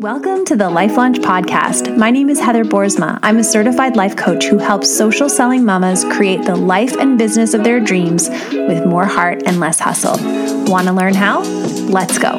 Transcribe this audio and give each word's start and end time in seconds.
Welcome 0.00 0.44
to 0.44 0.56
the 0.56 0.68
Life 0.68 0.98
Launch 0.98 1.16
Podcast. 1.20 1.96
My 1.96 2.10
name 2.10 2.28
is 2.28 2.38
Heather 2.38 2.64
Boersma. 2.64 3.18
I'm 3.22 3.38
a 3.38 3.44
certified 3.44 3.96
life 3.96 4.14
coach 4.14 4.44
who 4.44 4.58
helps 4.58 4.94
social 4.94 5.30
selling 5.30 5.64
mamas 5.64 6.04
create 6.04 6.44
the 6.44 6.54
life 6.54 6.94
and 6.98 7.16
business 7.16 7.54
of 7.54 7.64
their 7.64 7.80
dreams 7.80 8.28
with 8.28 8.84
more 8.84 9.06
heart 9.06 9.44
and 9.46 9.58
less 9.58 9.80
hustle. 9.80 10.18
Want 10.70 10.86
to 10.86 10.92
learn 10.92 11.14
how? 11.14 11.40
Let's 11.88 12.18
go. 12.18 12.38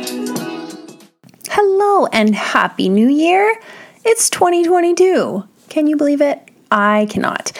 Hello 1.49 2.05
and 2.13 2.35
Happy 2.35 2.89
New 2.89 3.09
Year. 3.09 3.59
It's 4.05 4.29
2022. 4.29 5.43
Can 5.69 5.87
you 5.87 5.97
believe 5.97 6.21
it? 6.21 6.39
I 6.69 7.07
cannot. 7.09 7.53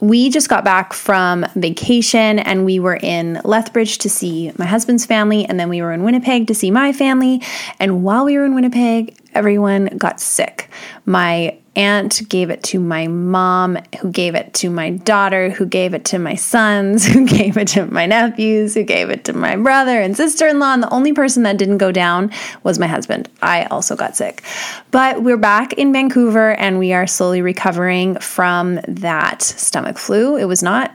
We 0.00 0.30
just 0.30 0.48
got 0.48 0.64
back 0.64 0.92
from 0.92 1.46
vacation 1.56 2.38
and 2.38 2.64
we 2.64 2.78
were 2.78 2.96
in 2.96 3.40
Lethbridge 3.44 3.98
to 3.98 4.10
see 4.10 4.52
my 4.56 4.66
husband's 4.66 5.06
family, 5.06 5.44
and 5.44 5.58
then 5.60 5.68
we 5.68 5.80
were 5.80 5.92
in 5.92 6.02
Winnipeg 6.02 6.48
to 6.48 6.54
see 6.54 6.70
my 6.70 6.92
family. 6.92 7.40
And 7.78 8.02
while 8.02 8.24
we 8.24 8.36
were 8.36 8.44
in 8.44 8.54
Winnipeg, 8.54 9.16
everyone 9.34 9.86
got 9.98 10.20
sick. 10.20 10.68
My 11.04 11.58
aunt 11.74 12.28
gave 12.28 12.50
it 12.50 12.62
to 12.62 12.78
my 12.78 13.06
mom, 13.06 13.78
who 14.00 14.10
gave 14.10 14.34
it 14.34 14.52
to 14.52 14.68
my 14.68 14.90
daughter, 14.90 15.48
who 15.48 15.64
gave 15.64 15.94
it 15.94 16.04
to 16.04 16.18
my 16.18 16.34
sons, 16.34 17.06
who 17.12 17.26
gave 17.26 17.56
it 17.56 17.68
to 17.68 17.86
my 17.86 18.06
nephews, 18.06 18.74
who 18.74 18.82
gave 18.82 19.10
it 19.10 19.24
to 19.24 19.32
my 19.32 19.56
brother 19.56 20.00
and 20.00 20.16
sister 20.16 20.46
in 20.46 20.58
law. 20.58 20.74
And 20.74 20.82
the 20.82 20.90
only 20.90 21.12
person 21.12 21.44
that 21.44 21.56
didn't 21.56 21.78
go 21.78 21.92
down 21.92 22.30
was 22.62 22.78
my 22.78 22.86
husband. 22.86 23.28
I 23.40 23.64
also 23.64 23.96
got 23.96 24.16
sick. 24.16 24.42
But 24.90 25.22
we're 25.22 25.36
back 25.36 25.72
in 25.74 25.92
Vancouver 25.92 26.52
and 26.52 26.78
we 26.78 26.92
are 26.92 27.06
slowly 27.06 27.42
recovering 27.42 28.16
from 28.18 28.80
that 28.86 29.42
stomach 29.42 29.98
flu. 29.98 30.36
It 30.36 30.44
was 30.44 30.62
not 30.62 30.94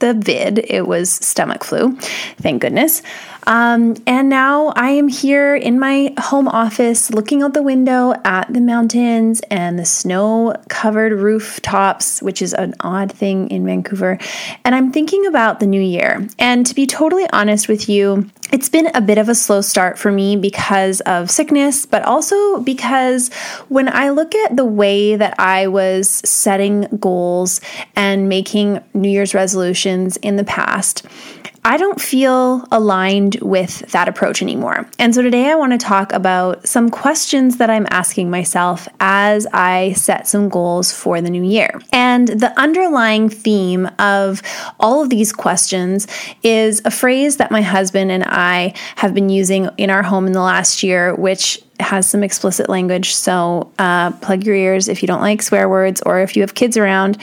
the 0.00 0.14
vid, 0.14 0.58
it 0.58 0.86
was 0.86 1.10
stomach 1.10 1.64
flu. 1.64 1.96
Thank 2.38 2.62
goodness. 2.62 3.02
Um, 3.46 3.96
and 4.06 4.28
now 4.28 4.68
I 4.76 4.90
am 4.90 5.08
here 5.08 5.54
in 5.54 5.78
my 5.78 6.14
home 6.18 6.48
office 6.48 7.10
looking 7.10 7.42
out 7.42 7.54
the 7.54 7.62
window 7.62 8.14
at 8.24 8.52
the 8.52 8.60
mountains 8.60 9.40
and 9.50 9.78
the 9.78 9.84
snow 9.84 10.54
covered 10.68 11.12
rooftops, 11.12 12.22
which 12.22 12.40
is 12.40 12.54
an 12.54 12.74
odd 12.80 13.12
thing 13.12 13.50
in 13.50 13.66
Vancouver. 13.66 14.18
And 14.64 14.74
I'm 14.74 14.92
thinking 14.92 15.26
about 15.26 15.60
the 15.60 15.66
new 15.66 15.80
year. 15.80 16.26
And 16.38 16.66
to 16.66 16.74
be 16.74 16.86
totally 16.86 17.26
honest 17.32 17.68
with 17.68 17.88
you, 17.88 18.30
it's 18.52 18.68
been 18.68 18.90
a 18.94 19.00
bit 19.00 19.18
of 19.18 19.28
a 19.28 19.34
slow 19.34 19.60
start 19.60 19.98
for 19.98 20.12
me 20.12 20.36
because 20.36 21.00
of 21.02 21.30
sickness, 21.30 21.86
but 21.86 22.02
also 22.02 22.60
because 22.60 23.32
when 23.68 23.88
I 23.88 24.10
look 24.10 24.34
at 24.34 24.56
the 24.56 24.64
way 24.64 25.16
that 25.16 25.34
I 25.40 25.66
was 25.66 26.08
setting 26.08 26.82
goals 27.00 27.60
and 27.96 28.28
making 28.28 28.82
New 28.94 29.10
Year's 29.10 29.34
resolutions 29.34 30.16
in 30.18 30.36
the 30.36 30.44
past, 30.44 31.04
I 31.66 31.78
don't 31.78 31.98
feel 31.98 32.68
aligned 32.70 33.36
with 33.40 33.78
that 33.92 34.06
approach 34.06 34.42
anymore. 34.42 34.86
And 34.98 35.14
so 35.14 35.22
today 35.22 35.50
I 35.50 35.54
want 35.54 35.72
to 35.72 35.78
talk 35.78 36.12
about 36.12 36.68
some 36.68 36.90
questions 36.90 37.56
that 37.56 37.70
I'm 37.70 37.86
asking 37.88 38.28
myself 38.28 38.86
as 39.00 39.46
I 39.50 39.94
set 39.94 40.28
some 40.28 40.50
goals 40.50 40.92
for 40.92 41.22
the 41.22 41.30
new 41.30 41.42
year. 41.42 41.80
And 41.90 42.28
the 42.28 42.52
underlying 42.60 43.30
theme 43.30 43.88
of 43.98 44.42
all 44.78 45.02
of 45.02 45.08
these 45.08 45.32
questions 45.32 46.06
is 46.42 46.82
a 46.84 46.90
phrase 46.90 47.38
that 47.38 47.50
my 47.50 47.62
husband 47.62 48.12
and 48.12 48.24
I 48.24 48.74
have 48.96 49.14
been 49.14 49.30
using 49.30 49.70
in 49.78 49.88
our 49.88 50.02
home 50.02 50.26
in 50.26 50.34
the 50.34 50.42
last 50.42 50.82
year, 50.82 51.14
which 51.14 51.62
has 51.80 52.06
some 52.06 52.22
explicit 52.22 52.68
language. 52.68 53.14
So 53.14 53.72
uh, 53.78 54.10
plug 54.10 54.44
your 54.44 54.54
ears 54.54 54.86
if 54.86 55.02
you 55.02 55.06
don't 55.06 55.22
like 55.22 55.40
swear 55.40 55.66
words 55.70 56.02
or 56.02 56.20
if 56.20 56.36
you 56.36 56.42
have 56.42 56.54
kids 56.54 56.76
around. 56.76 57.16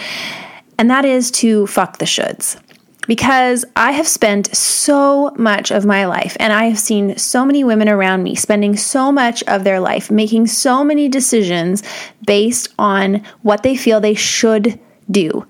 And 0.79 0.89
that 0.89 1.05
is 1.05 1.29
to 1.31 1.67
fuck 1.67 1.99
the 1.99 2.05
shoulds 2.05 2.59
because 3.07 3.65
I 3.75 3.91
have 3.91 4.07
spent 4.07 4.55
so 4.55 5.31
much 5.37 5.71
of 5.71 5.85
my 5.85 6.05
life 6.05 6.37
and 6.39 6.53
I 6.53 6.65
have 6.65 6.79
seen 6.79 7.17
so 7.17 7.45
many 7.45 7.63
women 7.63 7.89
around 7.89 8.23
me 8.23 8.35
spending 8.35 8.77
so 8.77 9.11
much 9.11 9.43
of 9.43 9.63
their 9.63 9.79
life 9.79 10.11
making 10.11 10.47
so 10.47 10.83
many 10.83 11.09
decisions 11.09 11.83
based 12.25 12.73
on 12.77 13.23
what 13.41 13.63
they 13.63 13.75
feel 13.75 13.99
they 13.99 14.13
should 14.13 14.79
do. 15.09 15.45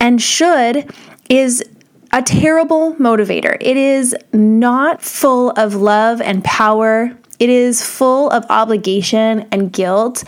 And 0.00 0.22
should 0.22 0.92
is 1.28 1.62
a 2.12 2.22
terrible 2.22 2.94
motivator. 2.96 3.56
It 3.60 3.76
is 3.76 4.14
not 4.32 5.02
full 5.02 5.50
of 5.52 5.74
love 5.74 6.20
and 6.20 6.44
power 6.44 7.16
it 7.42 7.50
is 7.50 7.84
full 7.84 8.30
of 8.30 8.46
obligation 8.50 9.48
and 9.50 9.72
guilt. 9.72 10.22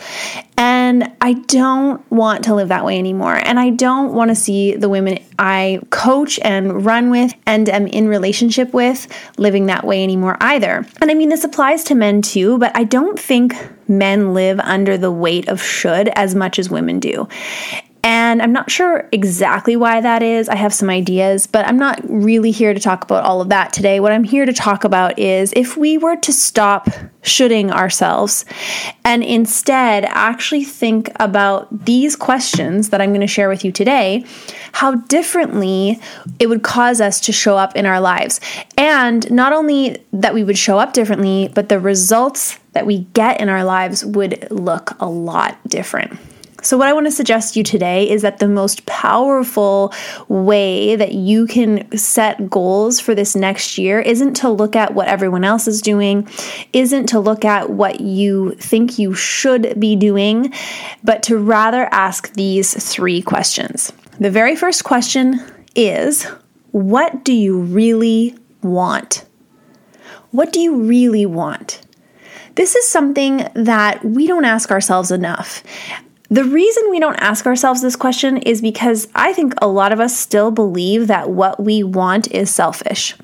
And 0.57 1.13
I 1.21 1.31
don't 1.31 2.03
want 2.11 2.43
to 2.43 2.55
live 2.55 2.67
that 2.67 2.83
way 2.83 2.99
anymore. 2.99 3.35
And 3.35 3.57
I 3.57 3.69
don't 3.69 4.13
want 4.13 4.31
to 4.31 4.35
see 4.35 4.75
the 4.75 4.89
women 4.89 5.19
I 5.39 5.79
coach 5.91 6.41
and 6.43 6.85
run 6.85 7.11
with 7.11 7.33
and 7.45 7.69
am 7.69 7.87
in 7.87 8.09
relationship 8.09 8.73
with 8.73 9.07
living 9.37 9.67
that 9.67 9.85
way 9.85 10.03
anymore 10.03 10.35
either. 10.41 10.85
And 10.99 11.09
I 11.09 11.13
mean, 11.13 11.29
this 11.29 11.45
applies 11.45 11.85
to 11.85 11.95
men 11.95 12.21
too, 12.21 12.57
but 12.57 12.75
I 12.75 12.83
don't 12.83 13.17
think 13.17 13.55
men 13.87 14.33
live 14.33 14.59
under 14.59 14.97
the 14.97 15.11
weight 15.11 15.47
of 15.47 15.63
should 15.63 16.09
as 16.09 16.35
much 16.35 16.59
as 16.59 16.69
women 16.69 16.99
do. 16.99 17.29
And 18.25 18.41
I'm 18.41 18.53
not 18.53 18.71
sure 18.71 19.07
exactly 19.11 19.75
why 19.75 20.01
that 20.01 20.23
is. 20.23 20.49
I 20.49 20.55
have 20.55 20.73
some 20.73 20.89
ideas, 20.89 21.45
but 21.45 21.67
I'm 21.67 21.77
not 21.77 22.01
really 22.09 22.49
here 22.49 22.73
to 22.73 22.79
talk 22.79 23.03
about 23.03 23.23
all 23.23 23.39
of 23.39 23.49
that 23.49 23.71
today. 23.71 23.99
What 23.99 24.11
I'm 24.11 24.23
here 24.23 24.47
to 24.47 24.51
talk 24.51 24.83
about 24.83 25.19
is 25.19 25.53
if 25.55 25.77
we 25.77 25.99
were 25.99 26.15
to 26.15 26.33
stop 26.33 26.89
shoulding 27.21 27.69
ourselves 27.69 28.43
and 29.03 29.23
instead 29.23 30.05
actually 30.05 30.63
think 30.63 31.11
about 31.19 31.85
these 31.85 32.15
questions 32.15 32.89
that 32.89 32.99
I'm 32.99 33.11
going 33.11 33.21
to 33.21 33.27
share 33.27 33.47
with 33.47 33.63
you 33.63 33.71
today, 33.71 34.25
how 34.71 34.95
differently 34.95 35.99
it 36.39 36.47
would 36.47 36.63
cause 36.63 36.99
us 37.01 37.19
to 37.21 37.31
show 37.31 37.57
up 37.57 37.75
in 37.75 37.85
our 37.85 38.01
lives. 38.01 38.41
And 38.75 39.29
not 39.29 39.53
only 39.53 40.03
that 40.13 40.33
we 40.33 40.43
would 40.43 40.57
show 40.57 40.79
up 40.79 40.93
differently, 40.93 41.51
but 41.53 41.69
the 41.69 41.79
results 41.79 42.57
that 42.71 42.87
we 42.87 43.01
get 43.13 43.39
in 43.39 43.49
our 43.49 43.63
lives 43.63 44.03
would 44.03 44.47
look 44.49 44.99
a 44.99 45.05
lot 45.07 45.59
different. 45.67 46.17
So, 46.65 46.77
what 46.77 46.87
I 46.87 46.93
want 46.93 47.05
to 47.05 47.11
suggest 47.11 47.53
to 47.53 47.59
you 47.59 47.63
today 47.63 48.09
is 48.09 48.23
that 48.23 48.39
the 48.39 48.47
most 48.47 48.87
powerful 48.87 49.93
way 50.29 50.95
that 50.95 51.11
you 51.11 51.45
can 51.45 51.95
set 51.95 52.49
goals 52.49 52.99
for 52.99 53.13
this 53.13 53.35
next 53.35 53.77
year 53.77 53.99
isn't 53.99 54.33
to 54.37 54.49
look 54.49 54.75
at 54.75 54.95
what 54.95 55.07
everyone 55.07 55.43
else 55.43 55.67
is 55.67 55.79
doing, 55.79 56.27
isn't 56.73 57.05
to 57.09 57.19
look 57.19 57.45
at 57.45 57.69
what 57.69 58.01
you 58.01 58.55
think 58.55 58.97
you 58.97 59.13
should 59.13 59.79
be 59.79 59.95
doing, 59.95 60.51
but 61.03 61.21
to 61.21 61.37
rather 61.37 61.87
ask 61.91 62.33
these 62.33 62.73
three 62.91 63.21
questions. 63.21 63.93
The 64.19 64.31
very 64.31 64.55
first 64.55 64.83
question 64.83 65.39
is 65.75 66.23
What 66.71 67.23
do 67.23 67.33
you 67.33 67.59
really 67.59 68.35
want? 68.63 69.23
What 70.31 70.51
do 70.51 70.59
you 70.59 70.81
really 70.81 71.27
want? 71.27 71.81
This 72.55 72.73
is 72.73 72.87
something 72.87 73.47
that 73.53 74.03
we 74.03 74.25
don't 74.25 74.45
ask 74.45 74.71
ourselves 74.71 75.11
enough. 75.11 75.61
The 76.29 76.43
reason 76.43 76.89
we 76.89 76.99
don't 76.99 77.21
ask 77.21 77.45
ourselves 77.45 77.81
this 77.81 77.95
question 77.95 78.37
is 78.37 78.61
because 78.61 79.07
I 79.13 79.31
think 79.33 79.53
a 79.61 79.67
lot 79.67 79.91
of 79.91 79.99
us 79.99 80.17
still 80.17 80.49
believe 80.49 81.07
that 81.07 81.29
what 81.29 81.63
we 81.63 81.83
want 81.83 82.31
is 82.31 82.49
selfish. 82.49 83.15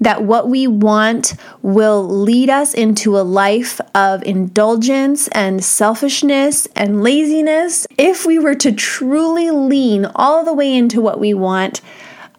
That 0.00 0.24
what 0.24 0.48
we 0.48 0.66
want 0.66 1.34
will 1.62 2.02
lead 2.02 2.50
us 2.50 2.74
into 2.74 3.16
a 3.16 3.22
life 3.22 3.80
of 3.94 4.24
indulgence 4.24 5.28
and 5.28 5.64
selfishness 5.64 6.66
and 6.74 7.02
laziness. 7.04 7.86
If 7.96 8.26
we 8.26 8.40
were 8.40 8.56
to 8.56 8.72
truly 8.72 9.50
lean 9.52 10.04
all 10.16 10.44
the 10.44 10.52
way 10.52 10.74
into 10.74 11.00
what 11.00 11.20
we 11.20 11.34
want, 11.34 11.80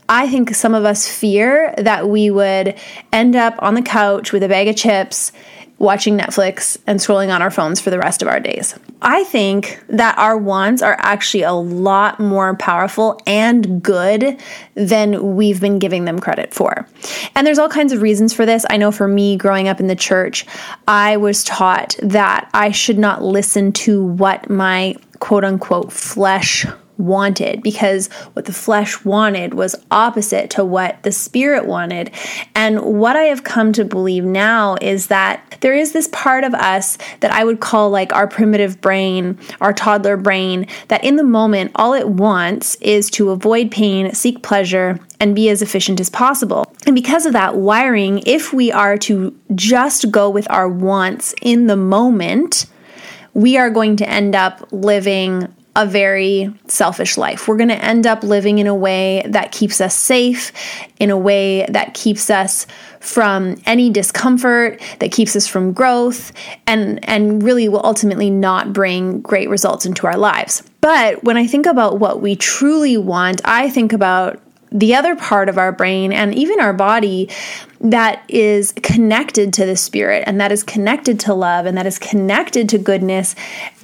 I 0.10 0.28
think 0.28 0.54
some 0.54 0.76
of 0.76 0.84
us 0.84 1.08
fear 1.08 1.74
that 1.78 2.10
we 2.10 2.30
would 2.30 2.76
end 3.14 3.36
up 3.38 3.56
on 3.60 3.76
the 3.76 3.82
couch 3.82 4.34
with 4.34 4.44
a 4.44 4.50
bag 4.50 4.68
of 4.68 4.76
chips 4.76 5.32
watching 5.78 6.18
Netflix 6.18 6.78
and 6.88 7.00
scrolling 7.00 7.34
on 7.34 7.42
our 7.42 7.52
phones 7.52 7.82
for 7.82 7.90
the 7.90 8.00
rest 8.00 8.22
of 8.22 8.28
our 8.28 8.40
days. 8.40 8.78
I 9.02 9.24
think 9.26 9.84
that 9.90 10.18
our 10.18 10.38
wants 10.38 10.82
are 10.82 10.96
actually 11.00 11.44
a 11.44 11.54
lot 11.54 12.20
more 12.20 12.56
powerful 12.56 13.20
and 13.28 13.84
good 13.84 14.40
than 14.76 15.36
we've 15.36 15.60
been 15.60 15.80
giving 15.80 16.06
them 16.06 16.20
credit 16.20 16.54
for. 16.54 16.88
And 17.36 17.46
there's 17.46 17.60
all 17.60 17.70
kinds 17.70 17.92
of 17.92 18.02
reasons 18.02 18.34
for 18.34 18.46
this. 18.46 18.66
I 18.70 18.78
know 18.78 18.92
for 18.92 19.08
me, 19.08 19.36
growing 19.36 19.68
up 19.68 19.80
in 19.80 19.88
the 19.88 19.96
church, 19.96 20.46
I 20.88 21.18
was 21.18 21.44
taught 21.44 21.96
that 22.02 22.50
I 22.54 22.72
should 22.72 22.98
not 22.98 23.22
listen 23.22 23.72
to 23.74 24.04
what 24.04 24.50
my 24.50 24.96
quote 25.20 25.44
unquote 25.44 25.92
flesh 25.92 26.66
wanted 26.98 27.62
because 27.62 28.08
what 28.34 28.46
the 28.46 28.54
flesh 28.54 29.04
wanted 29.04 29.54
was 29.54 29.76
opposite 29.92 30.50
to 30.52 30.64
what 30.64 31.02
the 31.04 31.12
spirit 31.12 31.66
wanted. 31.66 32.12
And 32.54 32.82
what 32.82 33.16
I 33.16 33.24
have 33.24 33.44
come 33.44 33.74
to 33.74 33.86
believe 33.86 34.24
now 34.24 34.76
is 34.82 35.08
that 35.08 35.58
there 35.62 35.74
is 35.74 35.92
this 35.92 36.08
part 36.12 36.44
of 36.44 36.54
us 36.54 36.98
that 37.20 37.32
I 37.32 37.44
would 37.44 37.60
call 37.60 37.90
like 37.90 38.14
our 38.14 38.28
primitive 38.28 38.82
brain, 38.82 39.38
our 39.62 39.74
toddler 39.74 40.18
brain, 40.18 40.68
that 40.88 41.04
in 41.04 41.16
the 41.16 41.24
moment, 41.24 41.72
all 41.76 41.94
it 41.94 42.08
wants 42.08 42.76
is 42.76 43.10
to 43.12 43.32
avoid 43.32 43.72
pain, 43.72 44.14
seek 44.14 44.44
pleasure, 44.44 45.00
and 45.20 45.36
be 45.36 45.50
as 45.50 45.62
efficient 45.62 46.00
as 46.00 46.10
possible. 46.10 46.72
And 46.86 46.96
because 46.96 47.26
of 47.26 47.34
that 47.34 47.56
wiring, 47.56 48.22
if 48.26 48.54
we 48.54 48.72
are 48.72 48.98
to 49.00 49.36
just 49.56 50.12
go 50.12 50.30
with 50.30 50.50
our 50.52 50.70
wants 50.70 51.34
in 51.42 51.68
the 51.68 51.78
moment, 51.78 52.68
we 53.34 53.58
are 53.58 53.70
going 53.70 53.98
to 53.98 54.10
end 54.10 54.36
up 54.36 54.68
living 54.72 55.54
a 55.76 55.86
very 55.86 56.54
selfish 56.68 57.18
life. 57.18 57.48
We're 57.48 57.58
going 57.58 57.70
to 57.70 57.84
end 57.84 58.08
up 58.08 58.24
living 58.24 58.60
in 58.60 58.68
a 58.68 58.76
way 58.76 59.24
that 59.28 59.52
keeps 59.52 59.82
us 59.82 59.94
safe, 59.94 60.52
in 61.00 61.10
a 61.10 61.18
way 61.18 61.66
that 61.68 61.94
keeps 61.94 62.30
us 62.30 62.66
from 63.02 63.62
any 63.66 63.90
discomfort, 63.90 64.82
that 65.00 65.12
keeps 65.12 65.36
us 65.36 65.48
from 65.48 65.74
growth, 65.74 66.32
and, 66.66 67.08
and 67.08 67.44
really 67.44 67.68
will 67.68 67.86
ultimately 67.86 68.30
not 68.30 68.72
bring 68.72 69.22
great 69.22 69.50
results 69.50 69.86
into 69.86 70.08
our 70.08 70.18
lives. 70.18 70.64
But 70.80 71.24
when 71.24 71.36
I 71.36 71.46
think 71.46 71.66
about 71.66 72.00
what 72.00 72.22
we 72.22 72.36
truly 72.36 72.98
want, 72.98 73.42
I 73.44 73.70
think 73.70 73.92
about 73.92 74.42
the 74.72 74.96
other 74.96 75.16
part 75.16 75.50
of 75.50 75.58
our 75.58 75.72
brain 75.72 76.12
and 76.12 76.34
even 76.36 76.60
our 76.60 76.74
body 76.74 77.30
that 77.80 78.24
is 78.28 78.74
connected 78.84 79.54
to 79.54 79.66
the 79.66 79.76
spirit 79.76 80.24
and 80.26 80.42
that 80.42 80.52
is 80.52 80.64
connected 80.64 81.20
to 81.22 81.34
love 81.34 81.66
and 81.66 81.78
that 81.78 81.86
is 81.86 82.00
connected 82.00 82.68
to 82.70 82.78
goodness 82.78 83.36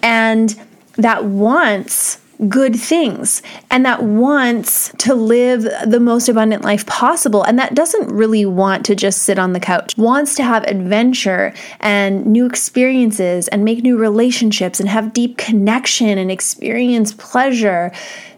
and 0.03 0.59
that 0.97 1.25
wants 1.25 2.19
good 2.47 2.75
things 2.75 3.43
and 3.69 3.85
that 3.85 4.03
wants 4.03 4.91
to 4.97 5.13
live 5.13 5.67
the 5.85 5.99
most 5.99 6.27
abundant 6.27 6.63
life 6.63 6.85
possible. 6.87 7.43
And 7.43 7.59
that 7.59 7.75
doesn't 7.75 8.09
really 8.09 8.45
want 8.45 8.85
to 8.87 8.95
just 8.95 9.23
sit 9.23 9.37
on 9.37 9.53
the 9.53 9.59
couch. 9.59 9.95
Wants 9.97 10.35
to 10.35 10.43
have 10.43 10.63
adventure 10.63 11.53
and 11.79 12.25
new 12.25 12.45
experiences 12.45 13.47
and 13.49 13.63
make 13.63 13.83
new 13.83 13.97
relationships 13.97 14.79
and 14.79 14.89
have 14.89 15.13
deep 15.13 15.37
connection 15.37 16.17
and 16.17 16.31
experience 16.31 17.13
pleasure. 17.13 17.91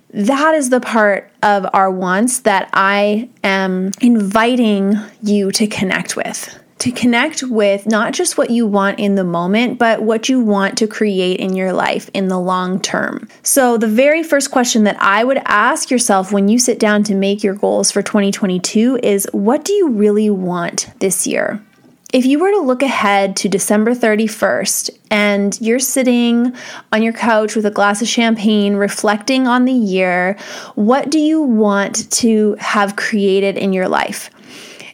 That 0.09 0.53
is 0.53 0.69
the 0.69 0.81
part 0.81 1.31
of 1.41 1.65
our 1.73 1.89
wants 1.89 2.39
that 2.41 2.69
I 2.73 3.29
am 3.43 3.91
inviting 4.01 4.95
you 5.21 5.51
to 5.53 5.65
connect 5.65 6.15
with 6.15 6.62
to 6.83 6.91
connect 6.91 7.43
with 7.43 7.85
not 7.85 8.11
just 8.11 8.37
what 8.37 8.49
you 8.49 8.67
want 8.67 8.99
in 8.99 9.15
the 9.15 9.23
moment, 9.23 9.79
but 9.79 10.01
what 10.01 10.27
you 10.27 10.41
want 10.41 10.77
to 10.77 10.85
create 10.85 11.39
in 11.39 11.55
your 11.55 11.71
life 11.71 12.11
in 12.13 12.27
the 12.27 12.37
long 12.37 12.77
term. 12.77 13.25
So, 13.41 13.77
the 13.77 13.87
very 13.87 14.21
first 14.21 14.51
question 14.51 14.83
that 14.83 15.01
I 15.01 15.23
would 15.23 15.39
ask 15.45 15.89
yourself 15.89 16.33
when 16.33 16.49
you 16.49 16.59
sit 16.59 16.79
down 16.79 17.03
to 17.03 17.15
make 17.15 17.41
your 17.41 17.53
goals 17.53 17.89
for 17.89 18.01
2022 18.01 18.99
is 19.01 19.29
what 19.31 19.63
do 19.63 19.71
you 19.71 19.91
really 19.91 20.29
want 20.29 20.89
this 20.99 21.25
year? 21.25 21.63
If 22.11 22.25
you 22.25 22.37
were 22.37 22.51
to 22.51 22.59
look 22.59 22.83
ahead 22.83 23.37
to 23.37 23.47
December 23.47 23.95
31st 23.95 24.89
and 25.09 25.57
you're 25.61 25.79
sitting 25.79 26.53
on 26.91 27.01
your 27.01 27.13
couch 27.13 27.55
with 27.55 27.65
a 27.65 27.71
glass 27.71 28.01
of 28.01 28.09
champagne 28.09 28.75
reflecting 28.75 29.47
on 29.47 29.63
the 29.63 29.71
year, 29.71 30.37
what 30.75 31.09
do 31.09 31.17
you 31.17 31.41
want 31.41 32.11
to 32.11 32.57
have 32.59 32.97
created 32.97 33.57
in 33.57 33.71
your 33.71 33.87
life? 33.87 34.29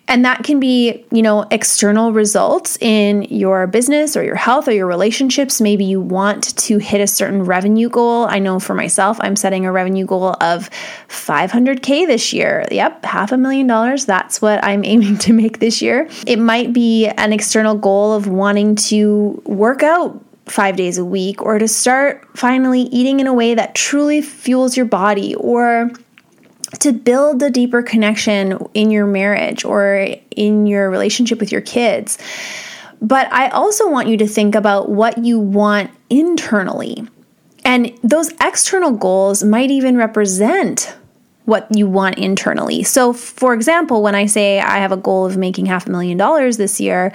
And 0.10 0.26
that 0.26 0.44
can 0.44 0.60
be, 0.60 1.06
you 1.12 1.22
know, 1.22 1.46
external 1.52 2.12
results 2.12 2.80
in 2.82 3.22
your 3.30 3.68
business 3.68 4.18
or 4.18 4.24
your 4.24 4.36
health 4.36 4.68
or 4.68 4.72
your 4.72 4.88
relationships. 4.88 5.62
Maybe 5.62 5.86
you 5.86 6.02
want 6.02 6.58
to 6.58 6.80
hit 6.80 7.00
a 7.00 7.06
certain 7.06 7.44
revenue 7.44 7.90
goal. 7.90 8.26
I 8.26 8.40
know 8.40 8.60
for 8.60 8.74
myself, 8.74 9.18
I'm 9.22 9.36
setting 9.36 9.68
a 9.68 9.72
revenue 9.72 10.08
goal 10.08 10.36
of 10.42 10.72
500K 11.10 12.08
this 12.08 12.34
year. 12.34 12.66
Yep, 12.72 13.06
half 13.06 13.32
a 13.32 13.38
million 13.38 13.68
dollars. 13.68 14.08
That's 14.08 14.42
what 14.42 14.64
I'm 14.64 14.84
aiming 14.90 15.20
to 15.20 15.34
make 15.34 15.60
this 15.60 15.80
year. 15.80 16.10
It 16.26 16.40
might 16.40 16.74
be 16.74 17.08
an 17.08 17.32
external 17.32 17.76
goal 17.76 18.14
of 18.14 18.28
wanting 18.28 18.76
to 18.76 19.40
work 19.46 19.84
out 19.84 20.20
five 20.48 20.76
days 20.76 20.98
a 20.98 21.06
week 21.06 21.42
or 21.44 21.60
to 21.60 21.68
start 21.68 22.26
finally 22.36 22.82
eating 22.82 23.20
in 23.20 23.28
a 23.28 23.34
way 23.34 23.54
that 23.54 23.76
truly 23.76 24.22
fuels 24.22 24.76
your 24.76 24.88
body 24.88 25.36
or 25.36 25.92
to 26.80 26.94
build 26.94 27.42
a 27.42 27.50
deeper 27.50 27.82
connection 27.82 28.58
in 28.74 28.92
your 28.92 29.08
marriage 29.08 29.66
or 29.66 30.16
in 30.32 30.68
your 30.68 30.90
relationship 30.90 31.40
with 31.40 31.52
your 31.52 31.62
kids. 31.62 32.18
But 33.02 33.32
I 33.32 33.50
also 33.50 33.90
want 33.90 34.08
you 34.08 34.18
to 34.18 34.28
think 34.28 34.56
about 34.56 34.90
what 34.90 35.18
you 35.18 35.40
want 35.40 35.90
internally. 36.10 37.08
And 37.66 37.98
those 38.04 38.32
external 38.42 38.92
goals 38.92 39.44
might 39.44 39.72
even 39.72 39.98
represent 39.98 40.96
what 41.46 41.68
you 41.76 41.88
want 41.88 42.18
internally. 42.18 42.84
So, 42.84 43.12
for 43.12 43.54
example, 43.54 44.04
when 44.04 44.16
I 44.16 44.28
say 44.28 44.60
I 44.60 44.78
have 44.78 44.92
a 44.92 44.98
goal 44.98 45.26
of 45.26 45.38
making 45.38 45.66
half 45.66 45.88
a 45.88 45.92
million 45.92 46.18
dollars 46.18 46.58
this 46.58 46.80
year, 46.80 47.12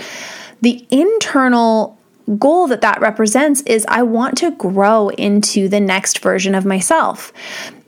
the 0.60 0.84
internal 0.90 1.98
goal 2.38 2.66
that 2.68 2.80
that 2.80 3.00
represents 3.00 3.60
is 3.62 3.84
I 3.88 4.02
want 4.02 4.38
to 4.38 4.52
grow 4.52 5.10
into 5.10 5.68
the 5.68 5.80
next 5.80 6.20
version 6.20 6.54
of 6.54 6.64
myself. 6.64 7.32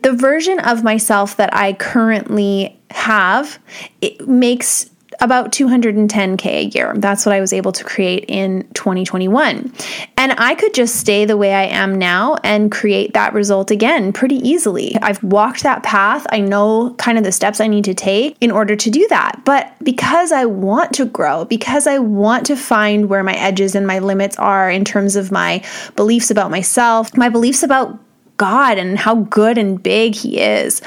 The 0.02 0.12
version 0.12 0.58
of 0.60 0.84
myself 0.84 1.36
that 1.36 1.54
I 1.54 1.72
currently 1.72 2.78
have 2.90 3.58
it 4.00 4.28
makes 4.28 4.90
about 5.20 5.52
210K 5.52 6.46
a 6.46 6.64
year. 6.66 6.94
That's 6.96 7.26
what 7.26 7.34
I 7.34 7.40
was 7.40 7.52
able 7.52 7.72
to 7.72 7.84
create 7.84 8.24
in 8.28 8.66
2021. 8.74 9.72
And 10.16 10.32
I 10.38 10.54
could 10.54 10.74
just 10.74 10.96
stay 10.96 11.24
the 11.24 11.36
way 11.36 11.54
I 11.54 11.64
am 11.64 11.96
now 11.96 12.36
and 12.42 12.70
create 12.70 13.14
that 13.14 13.32
result 13.32 13.70
again 13.70 14.12
pretty 14.12 14.36
easily. 14.36 14.96
I've 15.02 15.22
walked 15.22 15.62
that 15.62 15.82
path. 15.82 16.26
I 16.30 16.40
know 16.40 16.94
kind 16.98 17.18
of 17.18 17.24
the 17.24 17.32
steps 17.32 17.60
I 17.60 17.66
need 17.66 17.84
to 17.84 17.94
take 17.94 18.36
in 18.40 18.50
order 18.50 18.76
to 18.76 18.90
do 18.90 19.06
that. 19.08 19.42
But 19.44 19.72
because 19.82 20.32
I 20.32 20.44
want 20.44 20.92
to 20.94 21.04
grow, 21.04 21.44
because 21.44 21.86
I 21.86 21.98
want 21.98 22.46
to 22.46 22.56
find 22.56 23.08
where 23.08 23.22
my 23.22 23.34
edges 23.34 23.74
and 23.74 23.86
my 23.86 23.98
limits 23.98 24.38
are 24.38 24.70
in 24.70 24.84
terms 24.84 25.16
of 25.16 25.32
my 25.32 25.64
beliefs 25.94 26.30
about 26.30 26.50
myself, 26.50 27.16
my 27.16 27.28
beliefs 27.28 27.62
about 27.62 27.98
God 28.36 28.78
and 28.78 28.98
how 28.98 29.14
good 29.14 29.58
and 29.58 29.82
big 29.82 30.14
He 30.14 30.38
is 30.38 30.82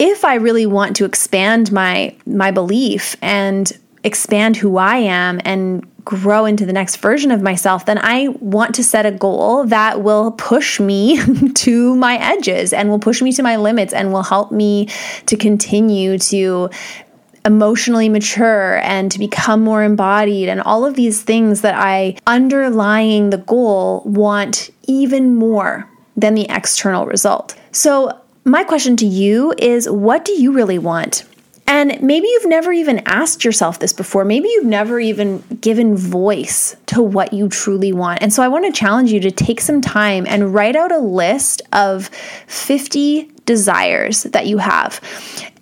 if 0.00 0.24
I 0.24 0.36
really 0.36 0.64
want 0.64 0.96
to 0.96 1.04
expand 1.04 1.70
my 1.70 2.16
my 2.26 2.50
belief 2.50 3.16
and 3.20 3.70
expand 4.02 4.56
who 4.56 4.78
I 4.78 4.96
am 4.96 5.40
and 5.44 5.86
grow 6.02 6.46
into 6.46 6.64
the 6.64 6.72
next 6.72 6.96
version 6.96 7.30
of 7.30 7.42
myself, 7.42 7.84
then 7.84 7.98
I 7.98 8.28
want 8.40 8.74
to 8.76 8.82
set 8.82 9.04
a 9.04 9.10
goal 9.10 9.66
that 9.66 10.00
will 10.00 10.32
push 10.32 10.80
me 10.80 11.20
to 11.54 11.94
my 11.96 12.16
edges 12.16 12.72
and 12.72 12.88
will 12.88 12.98
push 12.98 13.20
me 13.20 13.30
to 13.34 13.42
my 13.42 13.56
limits 13.56 13.92
and 13.92 14.10
will 14.10 14.22
help 14.22 14.50
me 14.50 14.88
to 15.26 15.36
continue 15.36 16.16
to 16.18 16.70
emotionally 17.44 18.08
mature 18.08 18.78
and 18.78 19.12
to 19.12 19.18
become 19.18 19.62
more 19.62 19.82
embodied 19.82 20.48
and 20.48 20.62
all 20.62 20.86
of 20.86 20.94
these 20.94 21.22
things 21.22 21.60
that 21.60 21.74
I 21.74 22.16
underlying 22.26 23.30
the 23.30 23.38
goal 23.38 24.02
want 24.06 24.70
even 24.84 25.34
more 25.34 25.88
than 26.16 26.34
the 26.34 26.46
external 26.48 27.04
result. 27.06 27.54
So 27.72 28.18
my 28.44 28.64
question 28.64 28.96
to 28.96 29.06
you 29.06 29.54
is 29.58 29.88
what 29.88 30.24
do 30.24 30.32
you 30.32 30.52
really 30.52 30.78
want? 30.78 31.24
And 31.66 32.02
maybe 32.02 32.26
you've 32.26 32.48
never 32.48 32.72
even 32.72 33.00
asked 33.06 33.44
yourself 33.44 33.78
this 33.78 33.92
before. 33.92 34.24
Maybe 34.24 34.48
you've 34.48 34.64
never 34.64 34.98
even 34.98 35.38
given 35.60 35.96
voice 35.96 36.74
to 36.86 37.00
what 37.00 37.32
you 37.32 37.48
truly 37.48 37.92
want. 37.92 38.22
And 38.22 38.32
so 38.32 38.42
I 38.42 38.48
want 38.48 38.64
to 38.64 38.72
challenge 38.72 39.12
you 39.12 39.20
to 39.20 39.30
take 39.30 39.60
some 39.60 39.80
time 39.80 40.26
and 40.26 40.52
write 40.52 40.74
out 40.74 40.90
a 40.90 40.98
list 40.98 41.62
of 41.72 42.08
50 42.48 43.30
desires 43.46 44.24
that 44.24 44.46
you 44.46 44.58
have. 44.58 45.00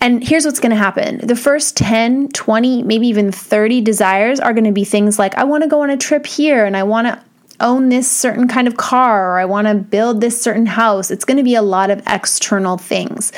And 0.01 0.27
here's 0.27 0.47
what's 0.47 0.61
going 0.61 0.71
to 0.71 0.77
happen 0.77 1.19
the 1.19 1.37
first 1.37 1.77
10, 1.77 2.29
20, 2.29 2.85
maybe 2.85 3.07
even 3.09 3.31
30 3.31 3.83
desires 3.83 4.41
are 4.41 4.55
going 4.55 4.65
to 4.65 4.73
be 4.73 4.85
things 4.85 5.19
like 5.19 5.35
I 5.35 5.45
want 5.45 5.63
to 5.65 5.69
go 5.69 5.83
on 5.83 5.91
a 5.91 5.97
trip 5.99 6.25
here 6.25 6.65
and 6.65 6.75
I 6.75 6.85
want 6.85 7.07
to 7.09 7.21
own 7.61 7.89
this 7.89 8.11
certain 8.11 8.49
kind 8.49 8.69
of 8.69 8.77
car 8.77 9.33
or 9.33 9.39
I 9.39 9.45
want 9.45 9.67
to 9.67 9.75
build 9.75 10.21
this 10.21 10.41
certain 10.41 10.67
house. 10.67 11.11
It's 11.11 11.25
going 11.25 11.39
to 11.39 11.43
be 11.43 11.55
a 11.55 11.63
lot 11.63 11.91
of 11.91 12.03
external 12.07 12.79
things. 12.79 13.33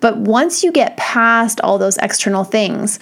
But 0.00 0.16
once 0.16 0.64
you 0.64 0.72
get 0.72 0.96
past 0.96 1.60
all 1.60 1.78
those 1.78 1.96
external 1.98 2.44
things, 2.44 2.98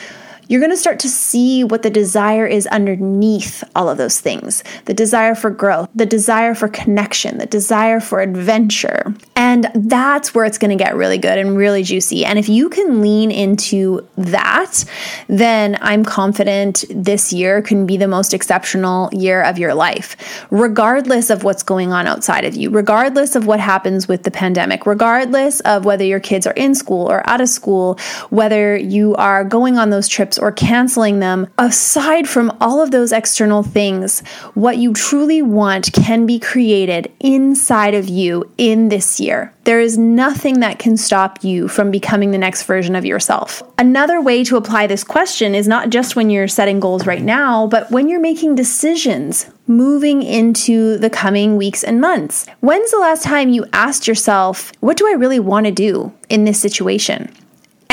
you're 0.49 0.61
going 0.61 0.71
to 0.71 0.77
start 0.77 0.99
to 1.01 1.09
see 1.09 1.65
what 1.65 1.83
the 1.83 1.91
desire 1.91 2.47
is 2.47 2.67
underneath 2.69 3.65
all 3.75 3.89
of 3.89 3.99
those 3.99 4.21
things 4.21 4.63
the 4.85 4.95
desire 4.95 5.35
for 5.35 5.51
growth, 5.51 5.89
the 5.95 6.07
desire 6.07 6.55
for 6.55 6.69
connection, 6.69 7.39
the 7.39 7.47
desire 7.47 8.01
for 8.01 8.21
adventure. 8.21 9.15
And 9.37 9.71
that's 9.75 10.35
where 10.35 10.45
it's 10.45 10.59
going 10.59 10.77
to 10.77 10.83
get 10.83 10.95
really 10.95 11.19
good 11.19 11.39
and 11.39 11.57
really 11.57 11.83
juicy. 11.83 12.25
And 12.25 12.39
if 12.39 12.49
you 12.49 12.69
can 12.69 13.01
lean 13.01 13.31
into 13.31 14.07
that, 14.17 14.85
then 15.29 15.79
I'm 15.81 16.05
confident 16.05 16.85
this 16.91 17.33
year 17.33 17.63
can 17.63 17.87
be 17.87 17.97
the 17.97 18.09
most 18.09 18.35
exceptional 18.35 19.09
year 19.13 19.43
of 19.43 19.59
your 19.59 19.75
life, 19.75 20.47
regardless 20.51 21.31
of 21.31 21.45
what's 21.45 21.63
going 21.63 21.93
on 21.93 22.07
outside 22.07 22.45
of 22.45 22.55
you, 22.55 22.71
regardless 22.71 23.37
of 23.37 23.47
what 23.47 23.61
happens 23.61 24.09
with 24.09 24.23
the 24.23 24.31
pandemic, 24.31 24.87
regardless 24.87 25.61
of 25.61 25.85
whether 25.85 26.05
your 26.05 26.21
kids 26.21 26.47
are 26.47 26.53
in 26.55 26.75
school 26.75 27.11
or 27.11 27.29
out 27.29 27.41
of 27.41 27.49
school, 27.49 27.99
whether 28.31 28.77
you 28.77 29.15
are 29.17 29.45
going 29.45 29.79
on 29.79 29.91
those 29.91 30.09
trips 30.09 30.34
or 30.39 30.53
canceling 30.53 31.21
them, 31.21 31.47
aside 31.59 32.29
from 32.29 32.57
all 32.61 32.83
of 32.83 32.91
those 32.91 33.13
external 33.13 33.63
things, 33.63 34.21
what 34.55 34.79
you 34.79 34.93
truly 34.93 35.43
want 35.43 35.93
can 35.93 36.27
be 36.27 36.39
created 36.39 37.13
inside 37.21 37.95
of 37.95 38.09
you 38.09 38.51
in 38.59 38.89
this 38.89 39.21
year. 39.21 39.53
There 39.65 39.81
is 39.81 39.97
nothing 39.97 40.61
that 40.61 40.79
can 40.79 40.97
stop 40.97 41.43
you 41.43 41.69
from 41.69 41.91
becoming 41.91 42.31
the 42.31 42.39
next 42.39 42.65
version 42.65 42.95
of 42.95 43.05
yourself. 43.05 43.63
Another 43.79 44.21
way 44.21 44.45
to 44.45 44.57
apply 44.57 44.87
this 44.87 45.05
question 45.05 45.55
is 45.55 45.67
not 45.67 45.91
just 45.91 46.17
when 46.17 46.29
you're 46.29 46.49
setting 46.49 46.81
goals 46.81 47.07
right 47.07 47.23
now, 47.23 47.67
but 47.67 47.91
when 47.91 48.09
you're 48.09 48.21
making 48.21 48.57
decisions 48.57 49.47
moving 49.67 50.23
into 50.23 50.99
the 50.99 51.09
coming 51.09 51.57
weeks 51.57 51.83
and 51.83 52.01
months. 52.01 52.47
When's 52.61 52.91
the 52.91 52.99
last 52.99 53.23
time 53.23 53.49
you 53.49 53.65
asked 53.73 54.07
yourself, 54.07 54.73
What 54.81 54.99
do 54.99 55.09
I 55.09 55.13
really 55.13 55.41
want 55.41 55.65
to 55.65 55.73
do 55.73 56.13
in 56.29 56.45
this 56.45 56.61
situation? 56.61 57.35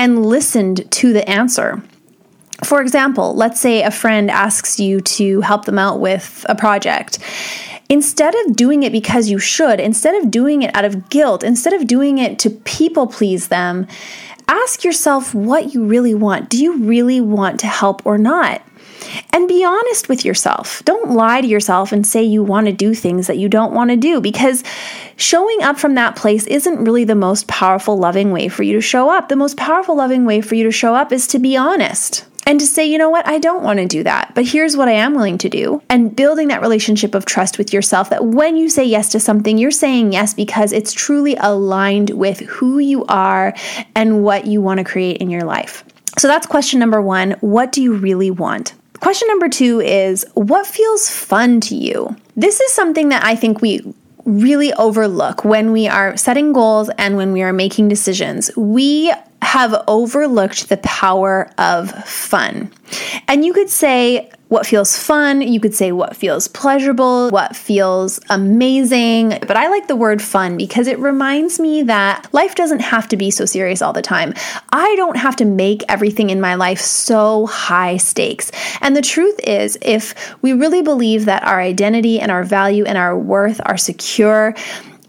and 0.01 0.25
listened 0.25 0.89
to 0.91 1.13
the 1.13 1.29
answer. 1.29 1.83
For 2.63 2.81
example, 2.81 3.33
let's 3.35 3.59
say 3.59 3.83
a 3.83 3.91
friend 3.91 4.29
asks 4.29 4.79
you 4.79 5.01
to 5.01 5.41
help 5.41 5.65
them 5.65 5.79
out 5.79 5.99
with 5.99 6.45
a 6.47 6.55
project. 6.55 7.19
instead 7.91 8.33
of 8.45 8.55
doing 8.55 8.83
it 8.83 8.93
because 8.93 9.29
you 9.29 9.37
should, 9.37 9.77
instead 9.77 10.15
of 10.15 10.31
doing 10.31 10.61
it 10.61 10.73
out 10.73 10.85
of 10.85 11.09
guilt, 11.09 11.43
instead 11.43 11.73
of 11.73 11.87
doing 11.87 12.19
it 12.19 12.39
to 12.39 12.49
people 12.49 13.05
please 13.05 13.49
them, 13.49 13.85
ask 14.47 14.85
yourself 14.85 15.35
what 15.35 15.73
you 15.73 15.83
really 15.85 16.13
want. 16.13 16.49
Do 16.49 16.57
you 16.57 16.77
really 16.77 17.19
want 17.19 17.59
to 17.59 17.67
help 17.67 18.05
or 18.05 18.17
not? 18.17 18.61
And 19.33 19.47
be 19.47 19.65
honest 19.65 20.07
with 20.07 20.23
yourself. 20.23 20.81
Don't 20.85 21.11
lie 21.11 21.41
to 21.41 21.47
yourself 21.47 21.91
and 21.91 22.07
say 22.07 22.23
you 22.23 22.43
want 22.43 22.67
to 22.67 22.71
do 22.71 22.93
things 22.93 23.27
that 23.27 23.37
you 23.37 23.49
don't 23.49 23.73
want 23.73 23.89
to 23.89 23.97
do 23.97 24.21
because 24.21 24.63
showing 25.17 25.61
up 25.61 25.77
from 25.77 25.95
that 25.95 26.15
place 26.15 26.47
isn't 26.47 26.85
really 26.85 27.03
the 27.03 27.15
most 27.15 27.47
powerful, 27.49 27.97
loving 27.97 28.31
way 28.31 28.47
for 28.47 28.63
you 28.63 28.73
to 28.73 28.81
show 28.81 29.09
up. 29.09 29.27
The 29.27 29.35
most 29.35 29.57
powerful, 29.57 29.97
loving 29.97 30.23
way 30.23 30.39
for 30.39 30.55
you 30.55 30.63
to 30.63 30.71
show 30.71 30.95
up 30.95 31.11
is 31.11 31.27
to 31.27 31.39
be 31.39 31.57
honest 31.57 32.25
and 32.45 32.59
to 32.59 32.65
say, 32.65 32.85
you 32.85 32.97
know 32.97 33.09
what, 33.09 33.27
I 33.27 33.37
don't 33.37 33.63
want 33.63 33.79
to 33.79 33.85
do 33.85 34.03
that, 34.03 34.33
but 34.33 34.45
here's 34.45 34.75
what 34.75 34.87
I 34.87 34.93
am 34.93 35.13
willing 35.13 35.37
to 35.39 35.49
do. 35.49 35.81
And 35.89 36.15
building 36.15 36.47
that 36.47 36.61
relationship 36.61 37.13
of 37.13 37.25
trust 37.25 37.57
with 37.57 37.71
yourself 37.71 38.09
that 38.09 38.25
when 38.25 38.57
you 38.57 38.69
say 38.69 38.83
yes 38.83 39.09
to 39.09 39.19
something, 39.19 39.57
you're 39.57 39.71
saying 39.71 40.13
yes 40.13 40.33
because 40.33 40.71
it's 40.71 40.93
truly 40.93 41.35
aligned 41.35 42.09
with 42.11 42.39
who 42.39 42.79
you 42.79 43.05
are 43.05 43.53
and 43.95 44.23
what 44.23 44.47
you 44.47 44.61
want 44.61 44.79
to 44.79 44.83
create 44.83 45.17
in 45.17 45.29
your 45.29 45.43
life. 45.43 45.83
So 46.17 46.27
that's 46.27 46.47
question 46.47 46.79
number 46.79 47.01
one. 47.01 47.31
What 47.41 47.71
do 47.71 47.81
you 47.81 47.93
really 47.93 48.31
want? 48.31 48.73
Question 48.99 49.27
number 49.29 49.49
two 49.49 49.79
is 49.79 50.25
what 50.33 50.67
feels 50.67 51.09
fun 51.09 51.59
to 51.61 51.75
you? 51.75 52.15
This 52.35 52.59
is 52.59 52.71
something 52.71 53.09
that 53.09 53.23
I 53.23 53.35
think 53.35 53.61
we 53.61 53.93
really 54.25 54.73
overlook 54.73 55.43
when 55.43 55.71
we 55.71 55.87
are 55.87 56.15
setting 56.17 56.53
goals 56.53 56.89
and 56.97 57.17
when 57.17 57.31
we 57.31 57.41
are 57.41 57.53
making 57.53 57.87
decisions. 57.87 58.51
We 58.55 59.11
have 59.51 59.83
overlooked 59.89 60.69
the 60.69 60.77
power 60.77 61.51
of 61.57 61.91
fun. 62.05 62.71
And 63.27 63.43
you 63.43 63.51
could 63.51 63.69
say 63.69 64.31
what 64.47 64.65
feels 64.65 64.97
fun, 64.97 65.41
you 65.41 65.59
could 65.59 65.75
say 65.75 65.91
what 65.91 66.15
feels 66.15 66.47
pleasurable, 66.47 67.29
what 67.31 67.53
feels 67.53 68.17
amazing. 68.29 69.29
But 69.29 69.57
I 69.57 69.67
like 69.67 69.89
the 69.89 69.95
word 69.97 70.21
fun 70.21 70.55
because 70.55 70.87
it 70.87 70.97
reminds 70.99 71.59
me 71.59 71.83
that 71.83 72.33
life 72.33 72.55
doesn't 72.55 72.79
have 72.79 73.09
to 73.09 73.17
be 73.17 73.29
so 73.29 73.43
serious 73.43 73.81
all 73.81 73.91
the 73.91 74.01
time. 74.01 74.33
I 74.71 74.95
don't 74.95 75.17
have 75.17 75.35
to 75.37 75.45
make 75.45 75.83
everything 75.89 76.29
in 76.29 76.39
my 76.39 76.55
life 76.55 76.79
so 76.79 77.45
high 77.47 77.97
stakes. 77.97 78.53
And 78.79 78.95
the 78.95 79.01
truth 79.01 79.37
is, 79.43 79.77
if 79.81 80.15
we 80.41 80.53
really 80.53 80.81
believe 80.81 81.25
that 81.25 81.43
our 81.43 81.59
identity 81.59 82.21
and 82.21 82.31
our 82.31 82.45
value 82.45 82.85
and 82.85 82.97
our 82.97 83.17
worth 83.17 83.59
are 83.65 83.77
secure, 83.77 84.55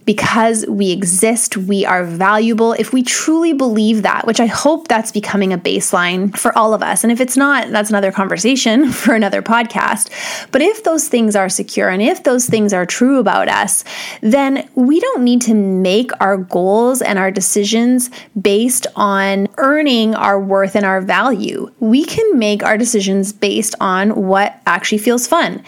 because 0.04 0.66
we 0.66 0.90
exist, 0.90 1.56
we 1.56 1.84
are 1.84 2.04
valuable. 2.04 2.72
If 2.72 2.92
we 2.92 3.02
truly 3.02 3.52
believe 3.52 4.02
that, 4.02 4.26
which 4.26 4.40
I 4.40 4.46
hope 4.46 4.88
that's 4.88 5.12
becoming 5.12 5.52
a 5.52 5.58
baseline 5.58 6.36
for 6.36 6.56
all 6.56 6.74
of 6.74 6.82
us. 6.82 7.04
And 7.04 7.12
if 7.12 7.20
it's 7.20 7.36
not, 7.36 7.70
that's 7.70 7.90
another 7.90 8.12
conversation 8.12 8.90
for 8.92 9.14
another 9.14 9.42
podcast. 9.42 10.10
But 10.50 10.62
if 10.62 10.84
those 10.84 11.08
things 11.08 11.36
are 11.36 11.48
secure 11.48 11.88
and 11.88 12.02
if 12.02 12.24
those 12.24 12.46
things 12.46 12.72
are 12.72 12.86
true 12.86 13.18
about 13.18 13.48
us, 13.48 13.84
then 14.20 14.68
we 14.74 15.00
don't 15.00 15.22
need 15.22 15.40
to 15.42 15.54
make 15.54 16.10
our 16.20 16.36
goals 16.36 17.02
and 17.02 17.18
our 17.18 17.30
decisions 17.30 18.10
based 18.40 18.86
on 18.96 19.48
earning 19.58 20.14
our 20.14 20.40
worth 20.40 20.74
and 20.74 20.84
our 20.84 21.00
value. 21.00 21.70
We 21.80 22.04
can 22.04 22.38
make 22.38 22.62
our 22.62 22.76
decisions 22.76 23.32
based 23.32 23.74
on 23.80 24.26
what 24.26 24.60
actually 24.66 24.98
feels 24.98 25.26
fun. 25.26 25.62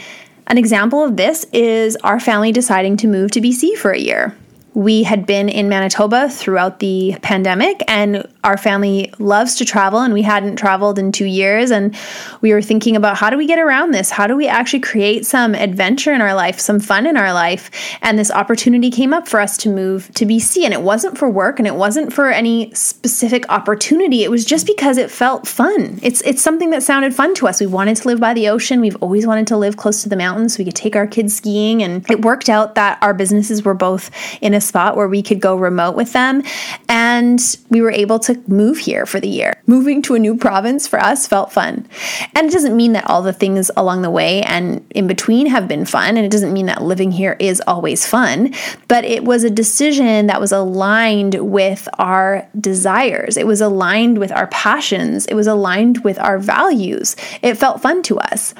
An 0.46 0.58
example 0.58 1.02
of 1.02 1.16
this 1.16 1.46
is 1.52 1.96
our 2.04 2.20
family 2.20 2.52
deciding 2.52 2.96
to 2.98 3.06
move 3.06 3.30
to 3.32 3.40
BC 3.40 3.76
for 3.76 3.92
a 3.92 3.98
year. 3.98 4.36
We 4.74 5.04
had 5.04 5.24
been 5.24 5.48
in 5.48 5.68
Manitoba 5.68 6.28
throughout 6.28 6.80
the 6.80 7.16
pandemic, 7.22 7.84
and 7.86 8.28
our 8.42 8.56
family 8.56 9.12
loves 9.20 9.54
to 9.56 9.64
travel, 9.64 10.00
and 10.00 10.12
we 10.12 10.22
hadn't 10.22 10.56
traveled 10.56 10.98
in 10.98 11.12
two 11.12 11.26
years. 11.26 11.70
And 11.70 11.96
we 12.40 12.52
were 12.52 12.60
thinking 12.60 12.96
about 12.96 13.16
how 13.16 13.30
do 13.30 13.36
we 13.36 13.46
get 13.46 13.60
around 13.60 13.92
this? 13.92 14.10
How 14.10 14.26
do 14.26 14.34
we 14.34 14.48
actually 14.48 14.80
create 14.80 15.26
some 15.26 15.54
adventure 15.54 16.12
in 16.12 16.20
our 16.20 16.34
life, 16.34 16.58
some 16.58 16.80
fun 16.80 17.06
in 17.06 17.16
our 17.16 17.32
life? 17.32 17.70
And 18.02 18.18
this 18.18 18.32
opportunity 18.32 18.90
came 18.90 19.14
up 19.14 19.28
for 19.28 19.38
us 19.38 19.56
to 19.58 19.68
move 19.68 20.12
to 20.14 20.26
BC, 20.26 20.64
and 20.64 20.74
it 20.74 20.82
wasn't 20.82 21.16
for 21.16 21.30
work, 21.30 21.60
and 21.60 21.68
it 21.68 21.76
wasn't 21.76 22.12
for 22.12 22.30
any 22.30 22.74
specific 22.74 23.48
opportunity. 23.50 24.24
It 24.24 24.30
was 24.30 24.44
just 24.44 24.66
because 24.66 24.98
it 24.98 25.08
felt 25.08 25.46
fun. 25.46 26.00
It's 26.02 26.20
it's 26.22 26.42
something 26.42 26.70
that 26.70 26.82
sounded 26.82 27.14
fun 27.14 27.34
to 27.36 27.46
us. 27.46 27.60
We 27.60 27.66
wanted 27.66 27.96
to 27.98 28.08
live 28.08 28.18
by 28.18 28.34
the 28.34 28.48
ocean. 28.48 28.80
We've 28.80 28.96
always 28.96 29.24
wanted 29.24 29.46
to 29.48 29.56
live 29.56 29.76
close 29.76 30.02
to 30.02 30.08
the 30.08 30.16
mountains 30.16 30.54
so 30.54 30.58
we 30.58 30.64
could 30.64 30.74
take 30.74 30.96
our 30.96 31.06
kids 31.06 31.36
skiing, 31.36 31.80
and 31.80 32.04
it 32.10 32.24
worked 32.24 32.48
out 32.48 32.74
that 32.74 32.98
our 33.02 33.14
businesses 33.14 33.62
were 33.62 33.74
both 33.74 34.10
in 34.40 34.52
a 34.52 34.63
spot 34.64 34.96
where 34.96 35.08
we 35.08 35.22
could 35.22 35.40
go 35.40 35.56
remote 35.56 35.94
with 35.94 36.12
them. 36.12 36.42
And 36.88 37.40
we 37.70 37.80
were 37.80 37.90
able 37.90 38.18
to 38.20 38.40
move 38.46 38.78
here 38.78 39.06
for 39.06 39.20
the 39.20 39.28
year. 39.28 39.54
Moving 39.66 40.02
to 40.02 40.14
a 40.14 40.18
new 40.18 40.36
province 40.36 40.86
for 40.86 40.98
us 40.98 41.26
felt 41.26 41.52
fun. 41.52 41.86
And 42.34 42.46
it 42.46 42.52
doesn't 42.52 42.76
mean 42.76 42.92
that 42.92 43.08
all 43.08 43.22
the 43.22 43.32
things 43.32 43.70
along 43.76 44.02
the 44.02 44.10
way 44.10 44.42
and 44.42 44.84
in 44.90 45.06
between 45.06 45.46
have 45.46 45.68
been 45.68 45.84
fun. 45.84 46.16
And 46.16 46.26
it 46.26 46.30
doesn't 46.30 46.52
mean 46.52 46.66
that 46.66 46.82
living 46.82 47.12
here 47.12 47.36
is 47.38 47.62
always 47.66 48.06
fun. 48.06 48.54
But 48.88 49.04
it 49.04 49.24
was 49.24 49.44
a 49.44 49.50
decision 49.50 50.26
that 50.26 50.40
was 50.40 50.52
aligned 50.52 51.34
with 51.34 51.88
our 51.98 52.48
desires, 52.58 53.36
it 53.36 53.46
was 53.46 53.60
aligned 53.60 54.18
with 54.18 54.32
our 54.32 54.46
passions, 54.48 55.26
it 55.26 55.34
was 55.34 55.46
aligned 55.46 56.04
with 56.04 56.18
our 56.18 56.38
values. 56.38 57.16
It 57.42 57.56
felt 57.56 57.82
fun 57.82 58.02
to 58.04 58.18
us. 58.18 58.54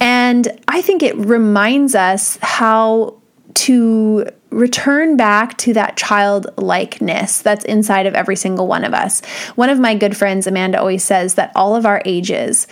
And 0.00 0.48
I 0.68 0.82
think 0.82 1.02
it 1.02 1.16
reminds 1.16 1.94
us 1.94 2.38
how 2.42 3.20
to 3.54 4.26
return 4.50 5.16
back 5.16 5.56
to 5.58 5.72
that 5.74 5.96
childlikeness 5.96 7.40
that's 7.42 7.64
inside 7.64 8.06
of 8.06 8.14
every 8.14 8.36
single 8.36 8.66
one 8.66 8.84
of 8.84 8.92
us. 8.92 9.24
One 9.54 9.70
of 9.70 9.78
my 9.78 9.94
good 9.94 10.16
friends, 10.16 10.46
Amanda, 10.46 10.78
always 10.78 11.04
says 11.04 11.34
that 11.34 11.52
all 11.54 11.76
of 11.76 11.86
our 11.86 12.02
ages 12.04 12.66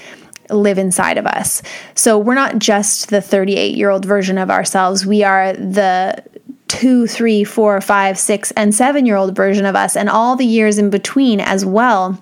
live 0.50 0.78
inside 0.78 1.18
of 1.18 1.26
us. 1.26 1.62
So 1.94 2.18
we're 2.18 2.34
not 2.34 2.58
just 2.58 3.10
the 3.10 3.20
38 3.20 3.76
year 3.76 3.90
old 3.90 4.04
version 4.04 4.38
of 4.38 4.50
ourselves, 4.50 5.06
we 5.06 5.22
are 5.22 5.52
the 5.52 6.22
two, 6.68 7.06
three, 7.06 7.44
four, 7.44 7.80
five, 7.80 8.18
six, 8.18 8.50
and 8.52 8.74
seven 8.74 9.06
year 9.06 9.16
old 9.16 9.34
version 9.34 9.64
of 9.64 9.74
us, 9.74 9.96
and 9.96 10.08
all 10.08 10.36
the 10.36 10.46
years 10.46 10.78
in 10.78 10.90
between 10.90 11.40
as 11.40 11.64
well. 11.64 12.20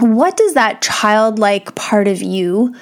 What 0.00 0.36
does 0.36 0.54
that 0.54 0.82
childlike 0.82 1.74
part 1.74 2.06
of 2.06 2.22
you 2.22 2.74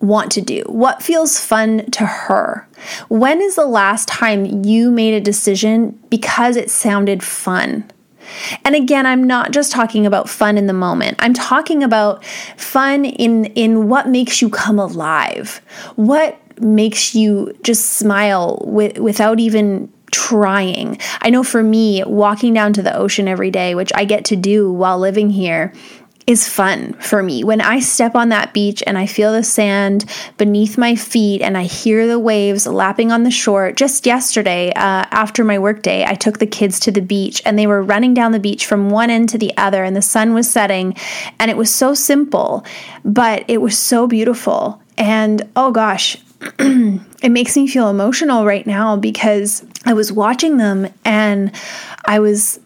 want 0.00 0.32
to 0.32 0.40
do? 0.40 0.62
What 0.66 1.02
feels 1.02 1.38
fun 1.38 1.90
to 1.92 2.06
her? 2.06 2.67
When 3.08 3.40
is 3.40 3.56
the 3.56 3.66
last 3.66 4.08
time 4.08 4.64
you 4.64 4.90
made 4.90 5.14
a 5.14 5.20
decision 5.20 5.98
because 6.10 6.56
it 6.56 6.70
sounded 6.70 7.22
fun? 7.22 7.90
And 8.64 8.74
again, 8.74 9.06
I'm 9.06 9.24
not 9.24 9.52
just 9.52 9.72
talking 9.72 10.06
about 10.06 10.28
fun 10.28 10.58
in 10.58 10.66
the 10.66 10.72
moment. 10.72 11.16
I'm 11.18 11.34
talking 11.34 11.82
about 11.82 12.24
fun 12.56 13.04
in 13.04 13.46
in 13.46 13.88
what 13.88 14.08
makes 14.08 14.42
you 14.42 14.50
come 14.50 14.78
alive. 14.78 15.60
What 15.96 16.38
makes 16.60 17.14
you 17.14 17.56
just 17.62 17.94
smile 17.94 18.62
with, 18.66 18.98
without 18.98 19.40
even 19.40 19.92
trying. 20.10 20.98
I 21.20 21.30
know 21.30 21.42
for 21.42 21.62
me, 21.62 22.02
walking 22.04 22.54
down 22.54 22.72
to 22.74 22.82
the 22.82 22.96
ocean 22.96 23.28
every 23.28 23.50
day, 23.50 23.74
which 23.74 23.92
I 23.94 24.04
get 24.04 24.24
to 24.26 24.36
do 24.36 24.72
while 24.72 24.98
living 24.98 25.30
here, 25.30 25.72
is 26.28 26.46
fun 26.46 26.92
for 27.00 27.22
me. 27.22 27.42
When 27.42 27.62
I 27.62 27.80
step 27.80 28.14
on 28.14 28.28
that 28.28 28.52
beach 28.52 28.82
and 28.86 28.98
I 28.98 29.06
feel 29.06 29.32
the 29.32 29.42
sand 29.42 30.04
beneath 30.36 30.76
my 30.76 30.94
feet 30.94 31.40
and 31.40 31.56
I 31.56 31.62
hear 31.62 32.06
the 32.06 32.18
waves 32.18 32.66
lapping 32.66 33.10
on 33.10 33.22
the 33.22 33.30
shore. 33.30 33.72
Just 33.72 34.04
yesterday, 34.04 34.68
uh, 34.74 35.06
after 35.10 35.42
my 35.42 35.58
workday, 35.58 36.04
I 36.04 36.14
took 36.14 36.38
the 36.38 36.46
kids 36.46 36.80
to 36.80 36.92
the 36.92 37.00
beach 37.00 37.40
and 37.46 37.58
they 37.58 37.66
were 37.66 37.82
running 37.82 38.12
down 38.12 38.32
the 38.32 38.38
beach 38.38 38.66
from 38.66 38.90
one 38.90 39.08
end 39.08 39.30
to 39.30 39.38
the 39.38 39.56
other 39.56 39.82
and 39.82 39.96
the 39.96 40.02
sun 40.02 40.34
was 40.34 40.50
setting. 40.50 40.94
And 41.38 41.50
it 41.50 41.56
was 41.56 41.74
so 41.74 41.94
simple, 41.94 42.62
but 43.06 43.42
it 43.48 43.62
was 43.62 43.78
so 43.78 44.06
beautiful. 44.06 44.82
And 44.98 45.48
oh 45.56 45.72
gosh, 45.72 46.18
it 46.58 47.30
makes 47.30 47.56
me 47.56 47.66
feel 47.66 47.88
emotional 47.88 48.44
right 48.44 48.66
now 48.66 48.98
because 48.98 49.64
I 49.86 49.94
was 49.94 50.12
watching 50.12 50.58
them 50.58 50.92
and 51.06 51.52
I 52.04 52.18
was 52.18 52.60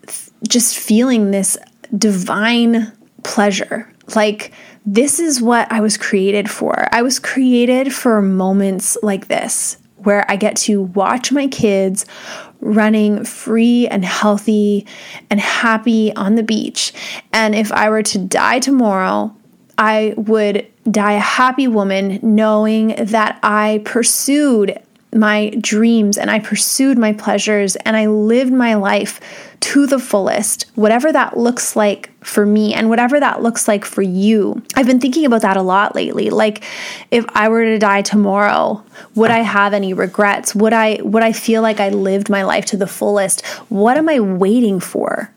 just 0.49 0.77
feeling 0.77 1.31
this 1.31 1.57
divine 1.97 2.91
pleasure. 3.23 3.93
Like, 4.15 4.53
this 4.85 5.19
is 5.21 5.41
what 5.41 5.71
I 5.71 5.81
was 5.81 5.97
created 5.97 6.51
for. 6.51 6.87
I 6.93 7.03
was 7.03 7.19
created 7.19 7.95
for 7.95 8.21
moments 8.21 8.97
like 9.03 9.29
this 9.29 9.79
where 9.99 10.29
I 10.31 10.37
get 10.37 10.57
to 10.57 10.83
watch 10.83 11.31
my 11.31 11.47
kids 11.47 12.05
running 12.61 13.25
free 13.25 13.87
and 13.89 14.05
healthy 14.05 14.87
and 15.31 15.41
happy 15.41 16.15
on 16.15 16.35
the 16.35 16.43
beach. 16.43 16.93
And 17.33 17.55
if 17.55 17.73
I 17.73 17.91
were 17.91 18.03
to 18.05 18.19
die 18.19 18.59
tomorrow, 18.59 19.35
I 19.79 20.15
would 20.17 20.67
die 20.91 21.13
a 21.13 21.21
happy 21.21 21.69
woman 21.69 22.19
knowing 22.23 22.95
that 22.99 23.39
I 23.43 23.83
pursued 23.85 24.81
my 25.15 25.51
dreams 25.61 26.17
and 26.17 26.31
I 26.31 26.39
pursued 26.39 26.97
my 26.97 27.13
pleasures 27.13 27.77
and 27.77 27.97
I 27.97 28.07
lived 28.07 28.53
my 28.53 28.75
life 28.75 29.21
to 29.61 29.87
the 29.87 29.99
fullest, 29.99 30.67
whatever 30.75 31.13
that 31.13 31.37
looks 31.37 31.77
like 31.77 32.11
for 32.25 32.45
me 32.45 32.75
and 32.75 32.89
whatever 32.89 33.21
that 33.21 33.43
looks 33.43 33.69
like 33.69 33.85
for 33.85 34.03
you. 34.03 34.63
I've 34.75 34.87
been 34.87 35.01
thinking 35.01 35.25
about 35.25 35.43
that 35.43 35.57
a 35.57 35.63
lot 35.63 35.95
lately. 35.95 36.31
Like 36.31 36.65
if 37.11 37.25
I 37.29 37.49
were 37.49 37.65
to 37.65 37.79
die 37.79 38.03
tomorrow, 38.03 38.83
would 39.15 39.31
I 39.31 39.41
have 39.41 39.75
any 39.75 39.93
regrets? 39.93 40.55
Would 40.55 40.73
I 40.73 41.01
would 41.03 41.23
I 41.23 41.33
feel 41.33 41.63
like 41.63 41.79
I 41.79 41.91
lived 41.91 42.29
my 42.29 42.43
life 42.43 42.67
to 42.67 42.77
the 42.77 42.87
fullest? 42.87 43.47
What 43.69 43.97
am 43.97 44.09
I 44.09 44.19
waiting 44.19 44.81
for? 44.81 45.33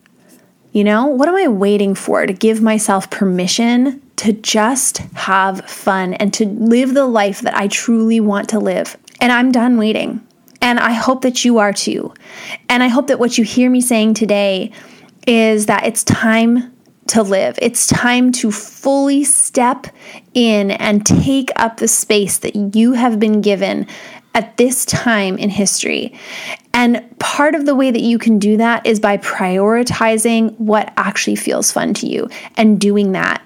You 0.71 0.83
know, 0.83 1.05
what 1.05 1.29
am 1.29 1.35
I 1.35 1.47
waiting 1.47 1.95
for 1.95 2.25
to 2.25 2.33
give 2.33 2.61
myself 2.61 3.09
permission 3.09 4.01
to 4.17 4.33
just 4.33 4.97
have 5.13 5.69
fun 5.69 6.13
and 6.15 6.33
to 6.33 6.45
live 6.45 6.93
the 6.93 7.05
life 7.05 7.41
that 7.41 7.55
I 7.55 7.67
truly 7.67 8.19
want 8.19 8.49
to 8.49 8.59
live? 8.59 8.97
And 9.25 9.31
I'm 9.31 9.51
done 9.51 9.77
waiting. 9.77 10.23
And 10.61 10.79
I 10.79 10.91
hope 10.91 11.23
that 11.23 11.43
you 11.43 11.57
are 11.57 11.73
too. 11.73 12.13
And 12.69 12.83
I 12.83 12.89
hope 12.89 13.07
that 13.07 13.17
what 13.17 13.39
you 13.39 13.43
hear 13.43 13.71
me 13.71 13.81
saying 13.81 14.13
today 14.13 14.71
is 15.25 15.65
that 15.65 15.87
it's 15.87 16.03
time 16.03 16.71
to 17.07 17.23
live. 17.23 17.57
It's 17.59 17.87
time 17.87 18.31
to 18.33 18.51
fully 18.51 19.23
step 19.23 19.87
in 20.35 20.69
and 20.69 21.03
take 21.03 21.49
up 21.55 21.77
the 21.77 21.87
space 21.87 22.37
that 22.37 22.75
you 22.75 22.93
have 22.93 23.19
been 23.19 23.41
given 23.41 23.87
at 24.35 24.57
this 24.57 24.85
time 24.85 25.39
in 25.39 25.49
history. 25.49 26.13
And 26.75 27.03
part 27.17 27.55
of 27.55 27.65
the 27.65 27.73
way 27.73 27.89
that 27.89 28.03
you 28.03 28.19
can 28.19 28.37
do 28.37 28.57
that 28.57 28.85
is 28.85 28.99
by 28.99 29.17
prioritizing 29.17 30.55
what 30.59 30.93
actually 30.97 31.37
feels 31.37 31.71
fun 31.71 31.95
to 31.95 32.05
you 32.05 32.29
and 32.57 32.79
doing 32.79 33.13
that. 33.13 33.41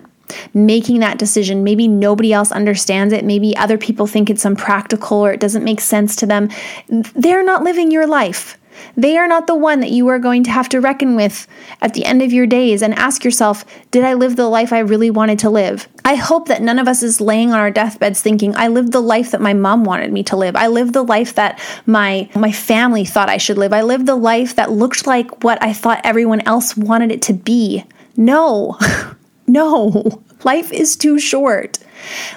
Making 0.54 1.00
that 1.00 1.18
decision. 1.18 1.64
Maybe 1.64 1.88
nobody 1.88 2.34
else 2.34 2.52
understands 2.52 3.14
it. 3.14 3.26
Maybe 3.26 3.56
other 3.58 3.78
people 3.78 4.08
think 4.08 4.30
it's 4.30 4.46
unpractical 4.46 5.18
or 5.18 5.32
it 5.32 5.40
doesn't 5.40 5.64
make 5.64 5.82
sense 5.82 6.16
to 6.18 6.26
them. 6.26 6.50
They're 6.88 7.44
not 7.44 7.64
living 7.64 7.92
your 7.92 8.08
life. 8.08 8.58
They 8.96 9.18
are 9.18 9.28
not 9.28 9.48
the 9.48 9.56
one 9.56 9.80
that 9.80 9.92
you 9.92 10.08
are 10.08 10.20
going 10.20 10.44
to 10.44 10.52
have 10.52 10.70
to 10.70 10.82
reckon 10.82 11.16
with 11.16 11.48
at 11.82 11.94
the 11.94 12.06
end 12.06 12.22
of 12.22 12.34
your 12.34 12.46
days 12.46 12.82
and 12.82 12.94
ask 12.96 13.24
yourself, 13.24 13.66
did 13.92 14.04
I 14.04 14.14
live 14.14 14.36
the 14.36 14.50
life 14.50 14.74
I 14.74 14.80
really 14.80 15.10
wanted 15.10 15.40
to 15.40 15.50
live? 15.50 15.88
I 16.06 16.16
hope 16.16 16.48
that 16.48 16.62
none 16.62 16.80
of 16.80 16.88
us 16.88 17.04
is 17.04 17.22
laying 17.22 17.52
on 17.52 17.60
our 17.60 17.72
deathbeds 17.72 18.22
thinking, 18.22 18.56
I 18.56 18.68
lived 18.68 18.92
the 18.92 19.02
life 19.02 19.32
that 19.32 19.42
my 19.42 19.54
mom 19.54 19.84
wanted 19.84 20.12
me 20.12 20.24
to 20.24 20.38
live. 20.38 20.56
I 20.56 20.68
lived 20.68 20.94
the 20.94 21.04
life 21.04 21.36
that 21.36 21.60
my 21.86 22.30
my 22.36 22.52
family 22.52 23.06
thought 23.06 23.30
I 23.30 23.38
should 23.38 23.58
live. 23.58 23.74
I 23.74 23.82
lived 23.82 24.06
the 24.06 24.16
life 24.16 24.56
that 24.56 24.72
looked 24.72 25.08
like 25.08 25.44
what 25.44 25.62
I 25.62 25.74
thought 25.74 26.02
everyone 26.04 26.42
else 26.42 26.76
wanted 26.76 27.12
it 27.12 27.22
to 27.24 27.34
be. 27.34 27.86
No. 28.18 28.78
no. 29.50 30.24
Life 30.44 30.72
is 30.72 30.96
too 30.96 31.20
short. 31.20 31.80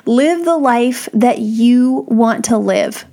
Live 0.06 0.44
the 0.44 0.56
life 0.56 1.08
that 1.12 1.38
you 1.38 2.04
want 2.08 2.44
to 2.46 2.58
live 2.58 3.04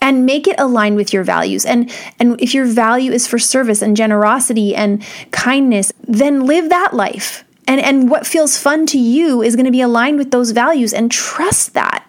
and 0.00 0.26
make 0.26 0.46
it 0.46 0.58
align 0.58 0.94
with 0.94 1.12
your 1.12 1.24
values. 1.24 1.64
And 1.64 1.90
and 2.18 2.40
if 2.40 2.54
your 2.54 2.66
value 2.66 3.12
is 3.12 3.26
for 3.26 3.38
service 3.38 3.82
and 3.82 3.96
generosity 3.96 4.74
and 4.74 5.02
kindness, 5.30 5.92
then 6.06 6.46
live 6.46 6.68
that 6.70 6.94
life. 6.94 7.44
And 7.66 7.80
and 7.80 8.10
what 8.10 8.26
feels 8.26 8.58
fun 8.58 8.86
to 8.86 8.98
you 8.98 9.42
is 9.42 9.56
going 9.56 9.66
to 9.66 9.72
be 9.72 9.80
aligned 9.80 10.18
with 10.18 10.30
those 10.30 10.50
values 10.50 10.92
and 10.92 11.10
trust 11.10 11.74
that. 11.74 12.04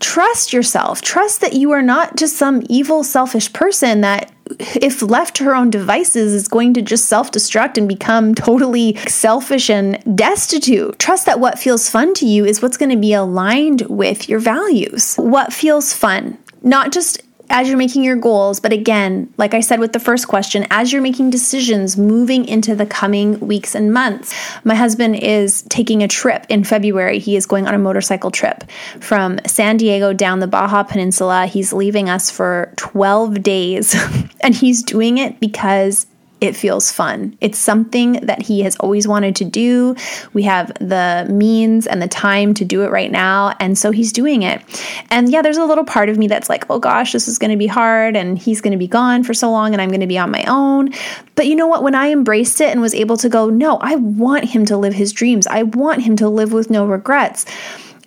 Trust 0.00 0.52
yourself. 0.52 1.00
Trust 1.00 1.40
that 1.40 1.52
you 1.52 1.70
are 1.70 1.82
not 1.82 2.16
just 2.16 2.36
some 2.36 2.62
evil 2.68 3.04
selfish 3.04 3.52
person 3.52 4.00
that 4.00 4.32
if 4.58 5.02
left 5.02 5.36
to 5.36 5.44
her 5.44 5.54
own 5.54 5.70
devices, 5.70 6.32
is 6.32 6.48
going 6.48 6.74
to 6.74 6.82
just 6.82 7.06
self 7.06 7.30
destruct 7.30 7.78
and 7.78 7.88
become 7.88 8.34
totally 8.52 8.96
selfish 9.08 9.70
and 9.70 10.02
destitute. 10.16 10.98
Trust 10.98 11.26
that 11.26 11.40
what 11.40 11.58
feels 11.58 11.88
fun 11.88 12.14
to 12.14 12.26
you 12.26 12.44
is 12.44 12.62
what's 12.62 12.76
going 12.76 12.90
to 12.90 12.96
be 12.96 13.12
aligned 13.12 13.82
with 13.82 14.28
your 14.28 14.38
values. 14.38 15.14
What 15.16 15.52
feels 15.52 15.92
fun? 15.92 16.38
not 16.62 16.92
just 16.92 17.20
as 17.52 17.68
you're 17.68 17.76
making 17.76 18.02
your 18.02 18.16
goals, 18.16 18.58
but 18.58 18.72
again, 18.72 19.32
like 19.36 19.52
I 19.52 19.60
said 19.60 19.78
with 19.78 19.92
the 19.92 20.00
first 20.00 20.26
question, 20.26 20.66
as 20.70 20.92
you're 20.92 21.02
making 21.02 21.30
decisions 21.30 21.98
moving 21.98 22.46
into 22.46 22.74
the 22.74 22.86
coming 22.86 23.38
weeks 23.40 23.74
and 23.74 23.92
months. 23.92 24.34
My 24.64 24.74
husband 24.74 25.16
is 25.16 25.62
taking 25.62 26.02
a 26.02 26.08
trip 26.08 26.46
in 26.48 26.64
February. 26.64 27.18
He 27.18 27.36
is 27.36 27.46
going 27.46 27.66
on 27.66 27.74
a 27.74 27.78
motorcycle 27.78 28.30
trip 28.30 28.64
from 29.00 29.38
San 29.46 29.76
Diego 29.76 30.12
down 30.12 30.40
the 30.40 30.46
Baja 30.46 30.82
Peninsula. 30.82 31.46
He's 31.46 31.72
leaving 31.72 32.08
us 32.08 32.30
for 32.30 32.72
12 32.76 33.42
days, 33.42 33.94
and 34.40 34.54
he's 34.54 34.82
doing 34.82 35.18
it 35.18 35.38
because 35.38 36.06
it 36.42 36.56
feels 36.56 36.90
fun. 36.90 37.38
It's 37.40 37.56
something 37.56 38.14
that 38.14 38.42
he 38.42 38.62
has 38.62 38.74
always 38.76 39.06
wanted 39.06 39.36
to 39.36 39.44
do. 39.44 39.94
We 40.32 40.42
have 40.42 40.74
the 40.80 41.24
means 41.30 41.86
and 41.86 42.02
the 42.02 42.08
time 42.08 42.52
to 42.54 42.64
do 42.64 42.82
it 42.82 42.90
right 42.90 43.12
now. 43.12 43.54
And 43.60 43.78
so 43.78 43.92
he's 43.92 44.12
doing 44.12 44.42
it. 44.42 44.60
And 45.08 45.30
yeah, 45.30 45.40
there's 45.40 45.56
a 45.56 45.64
little 45.64 45.84
part 45.84 46.08
of 46.08 46.18
me 46.18 46.26
that's 46.26 46.48
like, 46.48 46.68
oh 46.68 46.80
gosh, 46.80 47.12
this 47.12 47.28
is 47.28 47.38
going 47.38 47.52
to 47.52 47.56
be 47.56 47.68
hard. 47.68 48.16
And 48.16 48.36
he's 48.36 48.60
going 48.60 48.72
to 48.72 48.78
be 48.78 48.88
gone 48.88 49.22
for 49.22 49.32
so 49.32 49.52
long 49.52 49.72
and 49.72 49.80
I'm 49.80 49.90
going 49.90 50.00
to 50.00 50.06
be 50.08 50.18
on 50.18 50.32
my 50.32 50.42
own. 50.48 50.90
But 51.36 51.46
you 51.46 51.54
know 51.54 51.68
what? 51.68 51.84
When 51.84 51.94
I 51.94 52.10
embraced 52.10 52.60
it 52.60 52.72
and 52.72 52.80
was 52.80 52.92
able 52.92 53.16
to 53.18 53.28
go, 53.28 53.48
no, 53.48 53.76
I 53.76 53.94
want 53.94 54.46
him 54.46 54.64
to 54.66 54.76
live 54.76 54.94
his 54.94 55.12
dreams, 55.12 55.46
I 55.46 55.62
want 55.62 56.02
him 56.02 56.16
to 56.16 56.28
live 56.28 56.52
with 56.52 56.70
no 56.70 56.84
regrets 56.86 57.46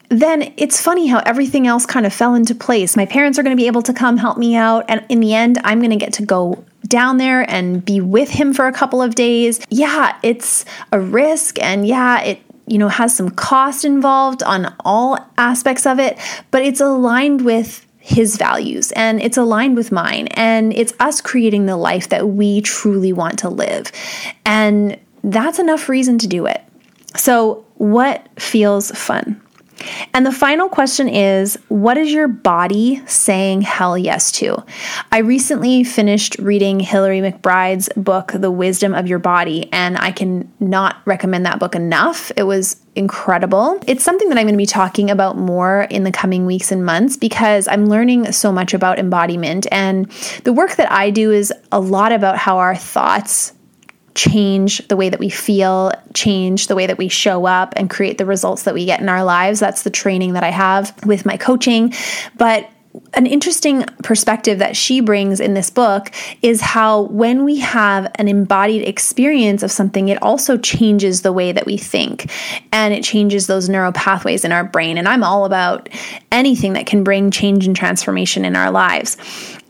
then 0.10 0.54
it's 0.58 0.80
funny 0.80 1.08
how 1.08 1.20
everything 1.26 1.66
else 1.66 1.86
kind 1.86 2.06
of 2.06 2.14
fell 2.14 2.36
into 2.36 2.54
place. 2.54 2.96
My 2.96 3.08
parents 3.08 3.40
are 3.40 3.44
going 3.44 3.56
to 3.56 3.60
be 3.60 3.66
able 3.66 3.82
to 3.82 3.94
come 3.94 4.18
help 4.18 4.38
me 4.38 4.56
out. 4.56 4.86
And 4.88 5.04
in 5.10 5.20
the 5.20 5.34
end, 5.34 5.60
I'm 5.64 5.80
going 5.80 5.90
to 5.90 5.96
get 5.96 6.14
to 6.14 6.26
go 6.26 6.64
down 6.88 7.18
there 7.18 7.50
and 7.50 7.84
be 7.84 8.02
with 8.02 8.30
him 8.30 8.54
for 8.54 8.68
a 8.68 8.74
couple 8.74 9.02
of 9.02 9.16
days. 9.16 9.60
Yeah, 9.70 10.18
it's 10.24 10.66
a 10.92 11.00
risk 11.00 11.62
and 11.62 11.88
yeah, 11.88 12.22
it 12.22 12.42
you 12.68 12.78
know 12.78 12.90
has 12.90 13.16
some 13.16 13.30
cost 13.30 13.86
involved 13.86 14.42
on 14.44 14.74
all 14.84 15.18
aspects 15.38 15.86
of 15.86 16.00
it, 16.00 16.18
but 16.52 16.64
it's 16.64 16.82
aligned 16.82 17.46
with 17.46 17.86
his 18.00 18.38
values 18.38 18.92
and 18.92 19.20
it's 19.20 19.36
aligned 19.36 19.76
with 19.76 19.92
mine 19.92 20.28
and 20.32 20.72
it's 20.74 20.94
us 21.00 21.22
creating 21.22 21.66
the 21.66 21.76
life 21.76 22.10
that 22.10 22.30
we 22.30 22.62
truly 22.62 23.12
want 23.12 23.40
to 23.40 23.50
live. 23.50 23.92
And 24.46 25.00
that's 25.24 25.58
enough 25.58 25.90
reason 25.90 26.20
to 26.20 26.28
do 26.28 26.46
it. 26.46 26.62
So, 27.16 27.66
what 27.78 28.28
feels 28.40 28.92
fun? 28.92 29.42
And 30.14 30.26
the 30.26 30.32
final 30.32 30.70
question 30.70 31.10
is 31.10 31.58
what 31.68 31.98
is 31.98 32.12
your 32.12 32.28
body 32.28 33.02
saying 33.06 33.62
hell 33.62 33.98
yes 33.98 34.32
to? 34.34 34.64
I 35.12 35.20
recently 35.20 35.84
finished 35.84 36.38
reading 36.40 36.80
Hillary 36.80 37.20
McBride's 37.20 37.90
book, 37.98 38.32
The 38.34 38.52
Wisdom 38.52 38.94
of 38.94 39.08
Your 39.08 39.20
Body, 39.20 39.70
and 39.72 39.98
I 39.98 40.12
can 40.12 40.52
not 40.60 40.98
recommend 41.06 41.46
that 41.46 41.60
book 41.60 41.76
enough. 41.76 42.32
It 42.38 42.44
was 42.44 42.78
incredible. 42.96 43.80
It's 43.88 44.04
something 44.04 44.30
that 44.30 44.38
I'm 44.38 44.46
going 44.46 44.54
to 44.54 44.58
be 44.58 44.66
talking 44.66 45.12
about 45.12 45.38
more 45.38 45.84
in 45.90 46.04
the 46.04 46.12
coming 46.12 46.46
weeks 46.46 46.72
and 46.72 46.86
months 46.86 47.18
because 47.18 47.68
I'm 47.68 47.88
learning 47.88 48.32
so 48.32 48.52
much 48.52 48.74
about 48.74 49.00
embodiment. 49.00 49.68
And 49.72 50.10
the 50.44 50.54
work 50.54 50.76
that 50.78 50.92
I 50.92 51.10
do 51.10 51.32
is 51.32 51.54
a 51.72 51.80
lot 51.80 52.12
about 52.12 52.38
how 52.38 52.58
our 52.58 52.76
thoughts 52.76 53.52
change 54.16 54.86
the 54.88 54.96
way 54.96 55.10
that 55.10 55.20
we 55.20 55.30
feel, 55.30 55.92
change 56.14 56.68
the 56.68 56.76
way 56.76 56.88
that 56.88 56.98
we 56.98 57.08
show 57.08 57.46
up, 57.46 57.74
and 57.76 57.90
create 57.90 58.18
the 58.18 58.26
results 58.26 58.64
that 58.64 58.74
we 58.74 58.86
get 58.86 59.02
in 59.02 59.10
our 59.10 59.24
lives. 59.24 59.60
That's 59.60 59.84
the 59.84 59.90
training 59.90 60.34
that 60.34 60.44
I 60.44 60.52
have 60.52 60.94
with 61.06 61.26
my 61.26 61.38
coaching. 61.38 61.94
But 62.38 62.70
an 63.14 63.26
interesting 63.26 63.84
perspective 64.04 64.60
that 64.60 64.76
she 64.76 65.02
brings 65.02 65.40
in 65.40 65.54
this 65.54 65.70
book 65.70 66.12
is 66.42 66.62
how 66.62 67.02
when 67.04 67.44
we 67.44 67.60
have 67.60 68.12
an 68.16 68.28
embodied 68.28 68.88
experience 68.88 69.64
of 69.64 69.72
something, 69.72 70.08
it 70.10 70.22
also 70.22 70.58
changes 70.58 71.22
the 71.22 71.34
way 71.34 71.52
that 71.52 71.66
we 71.66 71.78
think 71.78 72.32
and 72.72 72.94
it 72.94 73.04
changes 73.04 73.48
those 73.48 73.70
neural 73.70 73.92
pathways 73.92 74.46
in 74.46 74.52
our 74.52 74.64
brain. 74.64 74.98
And 74.98 75.08
I'm 75.08 75.24
all 75.24 75.46
about 75.46 75.90
anything 76.32 76.74
that 76.74 76.86
can 76.86 77.04
bring 77.04 77.32
change 77.32 77.68
and 77.68 77.76
transformation 77.76 78.46
in 78.46 78.56
our 78.56 78.72
lives. 78.72 79.18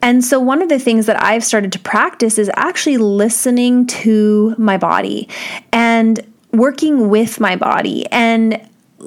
And 0.06 0.24
so, 0.24 0.40
one 0.40 0.62
of 0.62 0.70
the 0.70 0.78
things 0.78 1.08
that 1.08 1.20
I've 1.24 1.44
started 1.44 1.72
to 1.72 1.80
practice 1.80 2.38
is 2.38 2.52
actually 2.56 2.98
listening 2.98 3.88
to 3.88 4.54
my 4.56 4.78
body 4.78 5.28
and 5.74 6.24
working 6.54 7.10
with 7.10 7.40
my 7.40 7.56
body. 7.56 8.06
And 8.12 8.62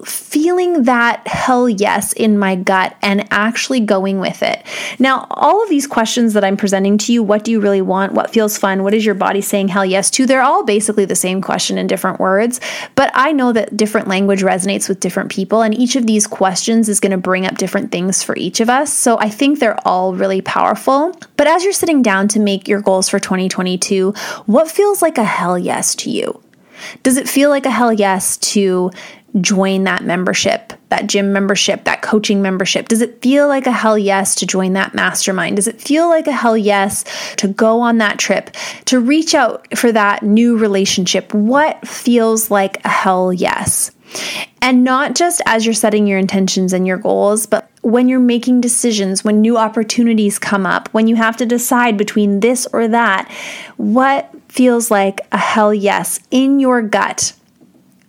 feeling 0.04 0.84
that 0.84 1.26
hell 1.26 1.68
yes 1.68 2.12
in 2.12 2.38
my 2.38 2.54
gut 2.54 2.96
and 3.02 3.26
actually 3.30 3.80
going 3.80 4.20
with 4.20 4.42
it. 4.42 4.64
Now, 4.98 5.26
all 5.30 5.62
of 5.62 5.68
these 5.68 5.86
questions 5.86 6.34
that 6.34 6.44
I'm 6.44 6.56
presenting 6.56 6.98
to 6.98 7.12
you 7.12 7.22
what 7.22 7.44
do 7.44 7.50
you 7.50 7.60
really 7.60 7.82
want? 7.82 8.12
What 8.12 8.30
feels 8.30 8.58
fun? 8.58 8.82
What 8.82 8.94
is 8.94 9.04
your 9.04 9.14
body 9.14 9.40
saying 9.40 9.68
hell 9.68 9.84
yes 9.84 10.10
to? 10.10 10.26
They're 10.26 10.42
all 10.42 10.64
basically 10.64 11.04
the 11.04 11.14
same 11.14 11.40
question 11.40 11.78
in 11.78 11.86
different 11.86 12.20
words, 12.20 12.60
but 12.94 13.10
I 13.14 13.32
know 13.32 13.52
that 13.52 13.76
different 13.76 14.08
language 14.08 14.42
resonates 14.42 14.88
with 14.88 15.00
different 15.00 15.30
people, 15.30 15.62
and 15.62 15.74
each 15.74 15.96
of 15.96 16.06
these 16.06 16.26
questions 16.26 16.88
is 16.88 17.00
going 17.00 17.12
to 17.12 17.18
bring 17.18 17.46
up 17.46 17.58
different 17.58 17.92
things 17.92 18.22
for 18.22 18.36
each 18.36 18.60
of 18.60 18.68
us. 18.70 18.92
So 18.92 19.18
I 19.18 19.28
think 19.28 19.58
they're 19.58 19.78
all 19.86 20.14
really 20.14 20.40
powerful. 20.40 21.14
But 21.36 21.46
as 21.46 21.64
you're 21.64 21.72
sitting 21.72 22.02
down 22.02 22.28
to 22.28 22.40
make 22.40 22.68
your 22.68 22.80
goals 22.80 23.08
for 23.08 23.18
2022, 23.18 24.12
what 24.46 24.70
feels 24.70 25.02
like 25.02 25.18
a 25.18 25.24
hell 25.24 25.58
yes 25.58 25.94
to 25.96 26.10
you? 26.10 26.42
Does 27.02 27.16
it 27.16 27.28
feel 27.28 27.50
like 27.50 27.66
a 27.66 27.70
hell 27.70 27.92
yes 27.92 28.36
to 28.36 28.90
join 29.40 29.84
that 29.84 30.04
membership, 30.04 30.72
that 30.88 31.06
gym 31.06 31.32
membership, 31.32 31.84
that 31.84 32.02
coaching 32.02 32.40
membership? 32.40 32.88
Does 32.88 33.02
it 33.02 33.20
feel 33.22 33.46
like 33.46 33.66
a 33.66 33.72
hell 33.72 33.98
yes 33.98 34.34
to 34.36 34.46
join 34.46 34.72
that 34.72 34.94
mastermind? 34.94 35.56
Does 35.56 35.68
it 35.68 35.80
feel 35.80 36.08
like 36.08 36.26
a 36.26 36.32
hell 36.32 36.56
yes 36.56 37.04
to 37.36 37.48
go 37.48 37.80
on 37.80 37.98
that 37.98 38.18
trip, 38.18 38.50
to 38.86 39.00
reach 39.00 39.34
out 39.34 39.66
for 39.76 39.92
that 39.92 40.22
new 40.22 40.56
relationship? 40.56 41.32
What 41.34 41.86
feels 41.86 42.50
like 42.50 42.84
a 42.84 42.88
hell 42.88 43.32
yes? 43.32 43.90
And 44.62 44.84
not 44.84 45.14
just 45.14 45.42
as 45.46 45.64
you're 45.64 45.74
setting 45.74 46.06
your 46.06 46.18
intentions 46.18 46.72
and 46.72 46.86
your 46.86 46.96
goals, 46.96 47.46
but 47.46 47.70
when 47.82 48.08
you're 48.08 48.20
making 48.20 48.60
decisions, 48.60 49.22
when 49.22 49.40
new 49.40 49.56
opportunities 49.56 50.38
come 50.38 50.66
up, 50.66 50.88
when 50.92 51.06
you 51.06 51.16
have 51.16 51.36
to 51.36 51.46
decide 51.46 51.96
between 51.96 52.40
this 52.40 52.66
or 52.72 52.88
that, 52.88 53.30
what 53.76 54.30
feels 54.48 54.90
like 54.90 55.20
a 55.32 55.38
hell 55.38 55.72
yes 55.72 56.20
in 56.30 56.58
your 56.58 56.82
gut? 56.82 57.34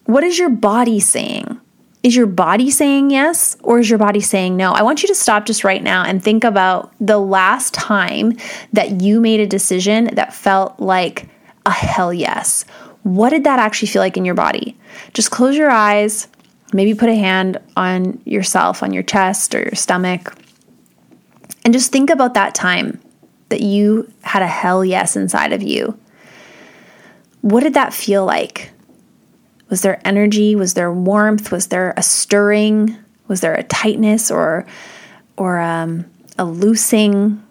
What 0.09 0.23
is 0.23 0.39
your 0.39 0.49
body 0.49 0.99
saying? 0.99 1.61
Is 2.01 2.15
your 2.15 2.25
body 2.25 2.71
saying 2.71 3.11
yes 3.11 3.55
or 3.61 3.77
is 3.77 3.91
your 3.91 3.99
body 3.99 4.21
saying 4.21 4.57
no? 4.57 4.71
I 4.71 4.81
want 4.81 5.03
you 5.03 5.07
to 5.09 5.13
stop 5.13 5.45
just 5.45 5.63
right 5.63 5.83
now 5.83 6.03
and 6.03 6.19
think 6.19 6.43
about 6.43 6.91
the 6.99 7.19
last 7.19 7.75
time 7.75 8.35
that 8.73 9.01
you 9.01 9.19
made 9.19 9.39
a 9.39 9.45
decision 9.45 10.05
that 10.15 10.33
felt 10.33 10.79
like 10.79 11.29
a 11.67 11.69
hell 11.69 12.11
yes. 12.11 12.65
What 13.03 13.29
did 13.29 13.43
that 13.43 13.59
actually 13.59 13.89
feel 13.89 14.01
like 14.01 14.17
in 14.17 14.25
your 14.25 14.33
body? 14.33 14.75
Just 15.13 15.29
close 15.29 15.55
your 15.55 15.69
eyes, 15.69 16.27
maybe 16.73 16.95
put 16.95 17.09
a 17.09 17.15
hand 17.15 17.59
on 17.77 18.19
yourself, 18.25 18.81
on 18.81 18.91
your 18.91 19.03
chest 19.03 19.53
or 19.53 19.59
your 19.59 19.75
stomach, 19.75 20.33
And 21.63 21.71
just 21.71 21.91
think 21.91 22.09
about 22.09 22.33
that 22.33 22.55
time 22.55 22.99
that 23.49 23.61
you 23.61 24.11
had 24.21 24.41
a 24.41 24.47
hell 24.47 24.83
yes 24.83 25.15
inside 25.15 25.53
of 25.53 25.61
you. 25.61 25.99
What 27.41 27.61
did 27.61 27.75
that 27.75 27.93
feel 27.93 28.25
like? 28.25 28.71
Was 29.69 29.81
there 29.81 30.01
energy? 30.05 30.55
Was 30.55 30.73
there 30.73 30.91
warmth? 30.91 31.51
Was 31.51 31.67
there 31.67 31.93
a 31.95 32.03
stirring? 32.03 32.95
Was 33.27 33.41
there 33.41 33.53
a 33.53 33.63
tightness 33.63 34.31
or 34.31 34.65
or 35.37 35.59
um, 35.59 36.05
a 36.37 36.45
loosing? 36.45 37.43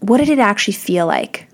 What 0.00 0.18
did 0.18 0.30
it 0.30 0.38
actually 0.38 0.74
feel 0.74 1.06
like? 1.06 1.46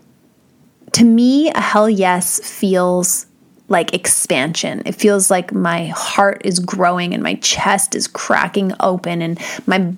To 0.92 1.04
me, 1.04 1.50
a 1.50 1.60
hell 1.60 1.90
yes 1.90 2.40
feels 2.40 3.26
like 3.68 3.92
expansion. 3.92 4.82
It 4.86 4.94
feels 4.94 5.30
like 5.30 5.52
my 5.52 5.86
heart 5.88 6.42
is 6.44 6.60
growing 6.60 7.12
and 7.12 7.22
my 7.22 7.34
chest 7.34 7.94
is 7.94 8.06
cracking 8.06 8.72
open 8.80 9.20
and 9.20 9.40
my 9.66 9.92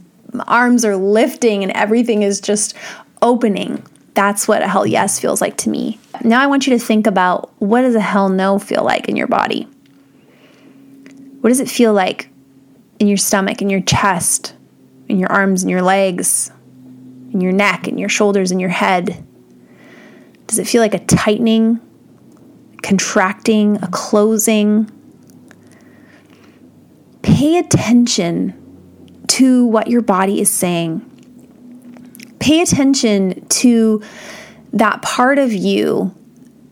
arms 0.47 0.85
are 0.85 0.97
lifting 0.97 1.63
and 1.63 1.73
everything 1.73 2.23
is 2.23 2.41
just 2.41 2.75
opening. 3.21 3.85
That's 4.15 4.49
what 4.49 4.63
a 4.63 4.69
hell 4.69 4.87
yes 4.87 5.21
feels 5.21 5.41
like 5.41 5.57
to 5.59 5.71
me. 5.71 5.99
Now 6.25 6.41
I 6.41 6.47
want 6.47 6.67
you 6.67 6.77
to 6.77 6.85
think 6.85 7.07
about 7.07 7.53
what 7.61 7.83
does 7.83 7.95
a 7.95 8.01
hell 8.01 8.29
no 8.29 8.59
feel 8.59 8.83
like 8.83 9.09
in 9.09 9.17
your 9.17 9.29
body? 9.29 9.69
What 11.41 11.51
does 11.51 11.61
it 11.61 11.71
feel 11.71 11.93
like 11.93 12.31
in 12.99 13.07
your 13.07 13.17
stomach, 13.17 13.63
in 13.63 13.71
your 13.71 13.81
chest, 13.81 14.55
in 15.09 15.19
your 15.19 15.31
arms 15.31 15.63
and 15.63 15.71
your 15.71 15.83
legs, 15.83 16.51
in 17.33 17.41
your 17.41 17.53
neck, 17.53 17.87
in 17.87 17.99
your 17.99 18.09
shoulders, 18.09 18.51
in 18.51 18.59
your 18.59 18.71
head? 18.71 19.25
Does 20.47 20.59
it 20.59 20.67
feel 20.67 20.83
like 20.83 20.95
a 20.95 21.05
tightening, 21.05 21.81
contracting, 22.83 23.77
a 23.83 23.89
closing? 23.89 24.91
Pay 27.23 27.59
attention 27.59 28.55
to 29.29 29.67
what 29.67 29.89
your 29.89 30.03
body 30.03 30.41
is 30.41 30.51
saying. 30.51 31.05
Pay 32.41 32.63
attention 32.63 33.47
to 33.49 34.03
that 34.73 35.03
part 35.03 35.39
of 35.39 35.53
you 35.53 36.15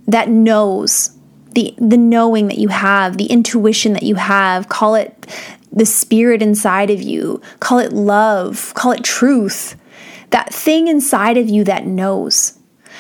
that 0.07 0.29
knows 0.29 1.16
the 1.57 1.75
the 1.79 1.97
knowing 1.97 2.49
that 2.49 2.59
you 2.59 2.69
have, 2.69 3.17
the 3.17 3.27
intuition 3.27 3.95
that 3.95 4.03
you 4.03 4.15
have, 4.17 4.69
call 4.69 4.95
it 4.95 5.27
the 5.73 5.87
spirit 5.87 6.43
inside 6.43 6.91
of 6.91 7.01
you, 7.01 7.41
call 7.61 7.79
it 7.79 7.93
love, 7.93 8.73
call 8.75 8.93
it 8.93 9.03
truth. 9.03 9.75
That 10.31 10.53
thing 10.53 10.87
inside 10.87 11.39
of 11.39 11.49
you 11.49 11.65
that 11.65 11.87
knows. 11.87 12.59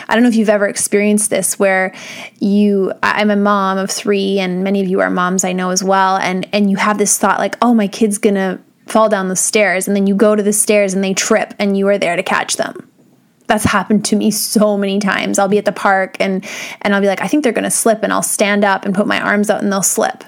I 0.08 0.14
don't 0.14 0.22
know 0.22 0.28
if 0.28 0.36
you've 0.36 0.48
ever 0.48 0.66
experienced 0.66 1.28
this 1.28 1.58
where 1.58 1.94
you 2.40 2.92
I'm 3.02 3.30
a 3.30 3.36
mom 3.36 3.76
of 3.76 3.90
3 3.90 4.38
and 4.38 4.64
many 4.64 4.80
of 4.80 4.88
you 4.88 5.00
are 5.00 5.10
moms 5.10 5.44
I 5.44 5.52
know 5.52 5.70
as 5.70 5.84
well 5.84 6.16
and 6.16 6.48
and 6.52 6.70
you 6.70 6.78
have 6.78 6.96
this 6.96 7.18
thought 7.18 7.38
like, 7.38 7.56
"Oh, 7.60 7.74
my 7.74 7.88
kid's 7.88 8.18
going 8.18 8.36
to 8.36 8.58
fall 8.86 9.10
down 9.10 9.28
the 9.28 9.36
stairs." 9.36 9.86
And 9.86 9.94
then 9.94 10.06
you 10.06 10.14
go 10.14 10.34
to 10.34 10.42
the 10.42 10.52
stairs 10.52 10.94
and 10.94 11.04
they 11.04 11.12
trip 11.12 11.52
and 11.58 11.76
you 11.76 11.88
are 11.88 11.98
there 11.98 12.16
to 12.16 12.22
catch 12.22 12.56
them 12.56 12.88
that's 13.46 13.64
happened 13.64 14.04
to 14.06 14.16
me 14.16 14.30
so 14.30 14.76
many 14.76 14.98
times. 14.98 15.38
I'll 15.38 15.48
be 15.48 15.58
at 15.58 15.64
the 15.64 15.72
park 15.72 16.16
and 16.20 16.44
and 16.82 16.94
I'll 16.94 17.00
be 17.00 17.06
like, 17.06 17.20
I 17.20 17.28
think 17.28 17.42
they're 17.42 17.52
going 17.52 17.64
to 17.64 17.70
slip 17.70 18.02
and 18.02 18.12
I'll 18.12 18.22
stand 18.22 18.64
up 18.64 18.84
and 18.84 18.94
put 18.94 19.06
my 19.06 19.20
arms 19.20 19.50
out 19.50 19.62
and 19.62 19.72
they'll 19.72 19.82
slip. 19.82 20.24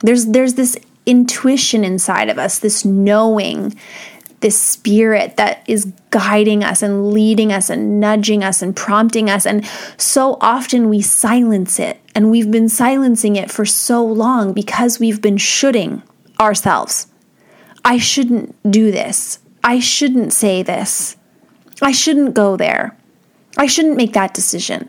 There's 0.00 0.26
there's 0.26 0.54
this 0.54 0.76
intuition 1.04 1.84
inside 1.84 2.28
of 2.28 2.38
us, 2.38 2.58
this 2.58 2.84
knowing, 2.84 3.74
this 4.40 4.58
spirit 4.58 5.36
that 5.36 5.62
is 5.68 5.92
guiding 6.10 6.64
us 6.64 6.82
and 6.82 7.12
leading 7.12 7.52
us 7.52 7.70
and 7.70 8.00
nudging 8.00 8.42
us 8.42 8.62
and 8.62 8.74
prompting 8.74 9.30
us 9.30 9.46
and 9.46 9.66
so 9.96 10.36
often 10.40 10.88
we 10.88 11.00
silence 11.00 11.78
it 11.78 12.00
and 12.14 12.30
we've 12.30 12.50
been 12.50 12.68
silencing 12.68 13.36
it 13.36 13.50
for 13.50 13.64
so 13.64 14.04
long 14.04 14.52
because 14.52 14.98
we've 14.98 15.22
been 15.22 15.36
shoulding 15.36 16.02
ourselves. 16.40 17.06
I 17.84 17.98
shouldn't 17.98 18.54
do 18.70 18.90
this. 18.90 19.38
I 19.62 19.80
shouldn't 19.80 20.32
say 20.32 20.62
this. 20.62 21.16
I 21.82 21.92
shouldn't 21.92 22.34
go 22.34 22.56
there. 22.56 22.96
I 23.56 23.66
shouldn't 23.66 23.96
make 23.96 24.12
that 24.14 24.34
decision. 24.34 24.88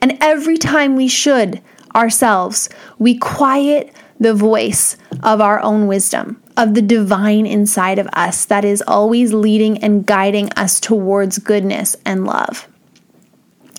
And 0.00 0.18
every 0.20 0.56
time 0.56 0.96
we 0.96 1.08
should 1.08 1.60
ourselves, 1.94 2.68
we 2.98 3.16
quiet 3.16 3.94
the 4.18 4.34
voice 4.34 4.96
of 5.22 5.40
our 5.40 5.60
own 5.60 5.86
wisdom, 5.86 6.40
of 6.56 6.74
the 6.74 6.82
divine 6.82 7.44
inside 7.44 7.98
of 7.98 8.08
us 8.12 8.44
that 8.46 8.64
is 8.64 8.82
always 8.86 9.32
leading 9.32 9.78
and 9.82 10.06
guiding 10.06 10.50
us 10.52 10.78
towards 10.78 11.38
goodness 11.38 11.96
and 12.04 12.24
love. 12.24 12.68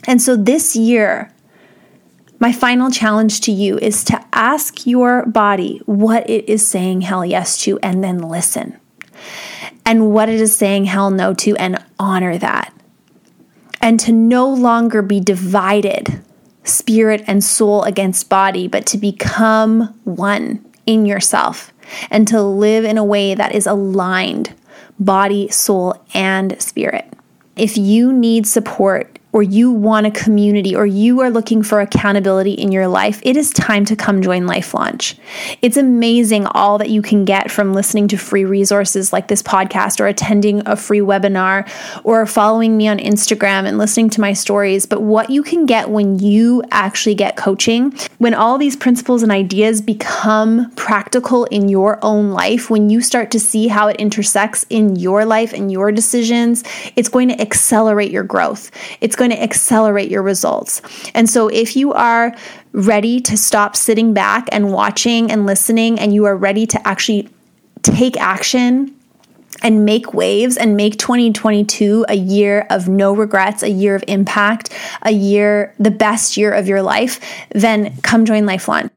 And 0.05 0.21
so 0.21 0.35
this 0.35 0.75
year, 0.75 1.31
my 2.39 2.51
final 2.51 2.91
challenge 2.91 3.39
to 3.41 3.53
you 3.53 3.77
is 3.77 4.03
to 4.05 4.21
ask 4.33 4.85
your 4.85 5.25
body 5.25 5.81
what 5.85 6.29
it 6.29 6.49
is 6.49 6.65
saying 6.65 7.01
hell 7.01 7.25
yes 7.25 7.57
to 7.63 7.79
and 7.79 8.03
then 8.03 8.17
listen 8.17 8.77
and 9.85 10.11
what 10.11 10.29
it 10.29 10.39
is 10.39 10.55
saying 10.55 10.85
hell 10.85 11.11
no 11.11 11.33
to 11.33 11.55
and 11.57 11.83
honor 11.99 12.37
that. 12.37 12.73
And 13.81 13.99
to 14.01 14.11
no 14.11 14.47
longer 14.47 15.01
be 15.01 15.19
divided, 15.19 16.21
spirit 16.63 17.23
and 17.27 17.43
soul 17.43 17.83
against 17.83 18.29
body, 18.29 18.67
but 18.67 18.85
to 18.87 18.97
become 18.97 19.93
one 20.05 20.63
in 20.85 21.05
yourself 21.05 21.73
and 22.09 22.27
to 22.29 22.41
live 22.41 22.85
in 22.85 22.97
a 22.97 23.03
way 23.03 23.35
that 23.35 23.53
is 23.53 23.67
aligned, 23.67 24.55
body, 24.99 25.49
soul, 25.49 26.01
and 26.13 26.61
spirit. 26.61 27.11
If 27.55 27.77
you 27.77 28.13
need 28.13 28.47
support 28.47 29.12
or 29.33 29.43
you 29.43 29.71
want 29.71 30.05
a 30.05 30.11
community 30.11 30.75
or 30.75 30.85
you 30.85 31.19
are 31.19 31.31
looking 31.31 31.63
for 31.63 31.81
accountability 31.81 32.53
in 32.53 32.71
your 32.71 32.87
life, 32.87 33.19
it 33.23 33.35
is 33.35 33.51
time 33.51 33.83
to 33.83 33.95
come 33.95 34.21
join 34.21 34.45
Life 34.45 34.73
Launch. 34.73 35.17
It's 35.61 35.75
amazing 35.75 36.45
all 36.45 36.77
that 36.77 36.91
you 36.91 37.01
can 37.01 37.25
get 37.25 37.51
from 37.51 37.73
listening 37.73 38.07
to 38.09 38.17
free 38.17 38.45
resources 38.45 39.11
like 39.11 39.27
this 39.27 39.41
podcast 39.41 39.99
or 39.99 40.07
attending 40.07 40.61
a 40.67 40.75
free 40.75 40.99
webinar 40.99 41.67
or 42.03 42.25
following 42.27 42.77
me 42.77 42.87
on 42.87 42.99
Instagram 42.99 43.65
and 43.65 43.77
listening 43.77 44.09
to 44.11 44.21
my 44.21 44.33
stories. 44.33 44.85
But 44.85 45.01
what 45.01 45.31
you 45.31 45.41
can 45.41 45.65
get 45.65 45.89
when 45.89 46.19
you 46.19 46.63
actually 46.71 47.15
get 47.15 47.35
coaching, 47.35 47.93
when 48.19 48.35
all 48.35 48.57
these 48.59 48.75
principles 48.75 49.23
and 49.23 49.31
ideas 49.31 49.81
become 49.81 50.71
practical 50.75 51.45
in 51.45 51.69
your 51.69 51.97
own 52.03 52.29
life, 52.31 52.69
when 52.69 52.91
you 52.91 53.01
start 53.01 53.31
to 53.31 53.39
see 53.39 53.67
how 53.67 53.87
it 53.87 53.97
intersects 53.97 54.63
in 54.69 54.95
your 54.95 55.25
life 55.25 55.53
and 55.53 55.71
your 55.71 55.91
decisions, 55.91 56.63
it's 56.95 57.09
going 57.09 57.29
to 57.29 57.41
accelerate 57.41 58.11
your 58.11 58.23
growth. 58.23 58.69
It's 59.01 59.15
going 59.23 59.37
to 59.37 59.41
accelerate 59.41 60.11
your 60.11 60.21
results. 60.21 60.81
And 61.13 61.29
so 61.29 61.47
if 61.47 61.75
you 61.75 61.93
are 61.93 62.35
ready 62.73 63.19
to 63.21 63.37
stop 63.37 63.75
sitting 63.75 64.13
back 64.13 64.49
and 64.51 64.71
watching 64.71 65.31
and 65.31 65.45
listening, 65.45 65.99
and 65.99 66.13
you 66.13 66.25
are 66.25 66.35
ready 66.35 66.67
to 66.67 66.87
actually 66.87 67.29
take 67.83 68.17
action 68.17 68.93
and 69.61 69.85
make 69.85 70.13
waves 70.13 70.57
and 70.57 70.75
make 70.75 70.97
2022 70.97 72.05
a 72.09 72.15
year 72.15 72.67
of 72.69 72.89
no 72.89 73.15
regrets, 73.15 73.63
a 73.63 73.69
year 73.69 73.95
of 73.95 74.03
impact, 74.07 74.69
a 75.03 75.11
year, 75.11 75.73
the 75.79 75.91
best 75.91 76.35
year 76.35 76.51
of 76.51 76.67
your 76.67 76.81
life, 76.81 77.19
then 77.51 77.95
come 78.01 78.25
join 78.25 78.45
Life 78.45 78.67
Launch. 78.67 78.92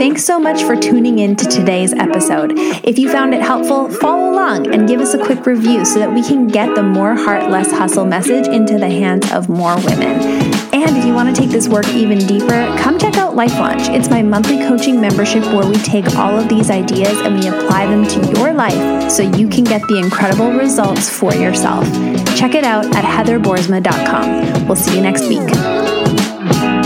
Thanks 0.00 0.24
so 0.24 0.40
much 0.40 0.62
for 0.62 0.74
tuning 0.76 1.18
in 1.18 1.36
to 1.36 1.44
today's 1.44 1.92
episode. 1.92 2.52
If 2.56 2.98
you 2.98 3.12
found 3.12 3.34
it 3.34 3.42
helpful, 3.42 3.90
follow 3.90 4.32
along 4.32 4.72
and 4.72 4.88
give 4.88 4.98
us 4.98 5.12
a 5.12 5.22
quick 5.22 5.44
review 5.44 5.84
so 5.84 5.98
that 5.98 6.10
we 6.10 6.22
can 6.22 6.46
get 6.46 6.74
the 6.74 6.82
more 6.82 7.14
heart, 7.14 7.50
less 7.50 7.70
hustle 7.70 8.06
message 8.06 8.48
into 8.48 8.78
the 8.78 8.88
hands 8.88 9.30
of 9.30 9.50
more 9.50 9.76
women. 9.84 10.18
And 10.72 10.96
if 10.96 11.04
you 11.04 11.12
want 11.12 11.36
to 11.36 11.38
take 11.38 11.50
this 11.50 11.68
work 11.68 11.86
even 11.88 12.16
deeper, 12.16 12.74
come 12.78 12.98
check 12.98 13.18
out 13.18 13.36
Life 13.36 13.52
Launch. 13.58 13.90
It's 13.90 14.08
my 14.08 14.22
monthly 14.22 14.56
coaching 14.66 15.02
membership 15.02 15.44
where 15.52 15.66
we 15.66 15.74
take 15.74 16.16
all 16.16 16.34
of 16.34 16.48
these 16.48 16.70
ideas 16.70 17.20
and 17.20 17.38
we 17.38 17.48
apply 17.48 17.84
them 17.84 18.06
to 18.06 18.38
your 18.38 18.54
life 18.54 19.10
so 19.10 19.22
you 19.22 19.50
can 19.50 19.64
get 19.64 19.82
the 19.82 19.98
incredible 19.98 20.50
results 20.50 21.10
for 21.10 21.34
yourself. 21.34 21.84
Check 22.38 22.54
it 22.54 22.64
out 22.64 22.86
at 22.96 23.04
heatherboersma.com. 23.04 24.66
We'll 24.66 24.76
see 24.76 24.96
you 24.96 25.02
next 25.02 25.28
week. 25.28 26.79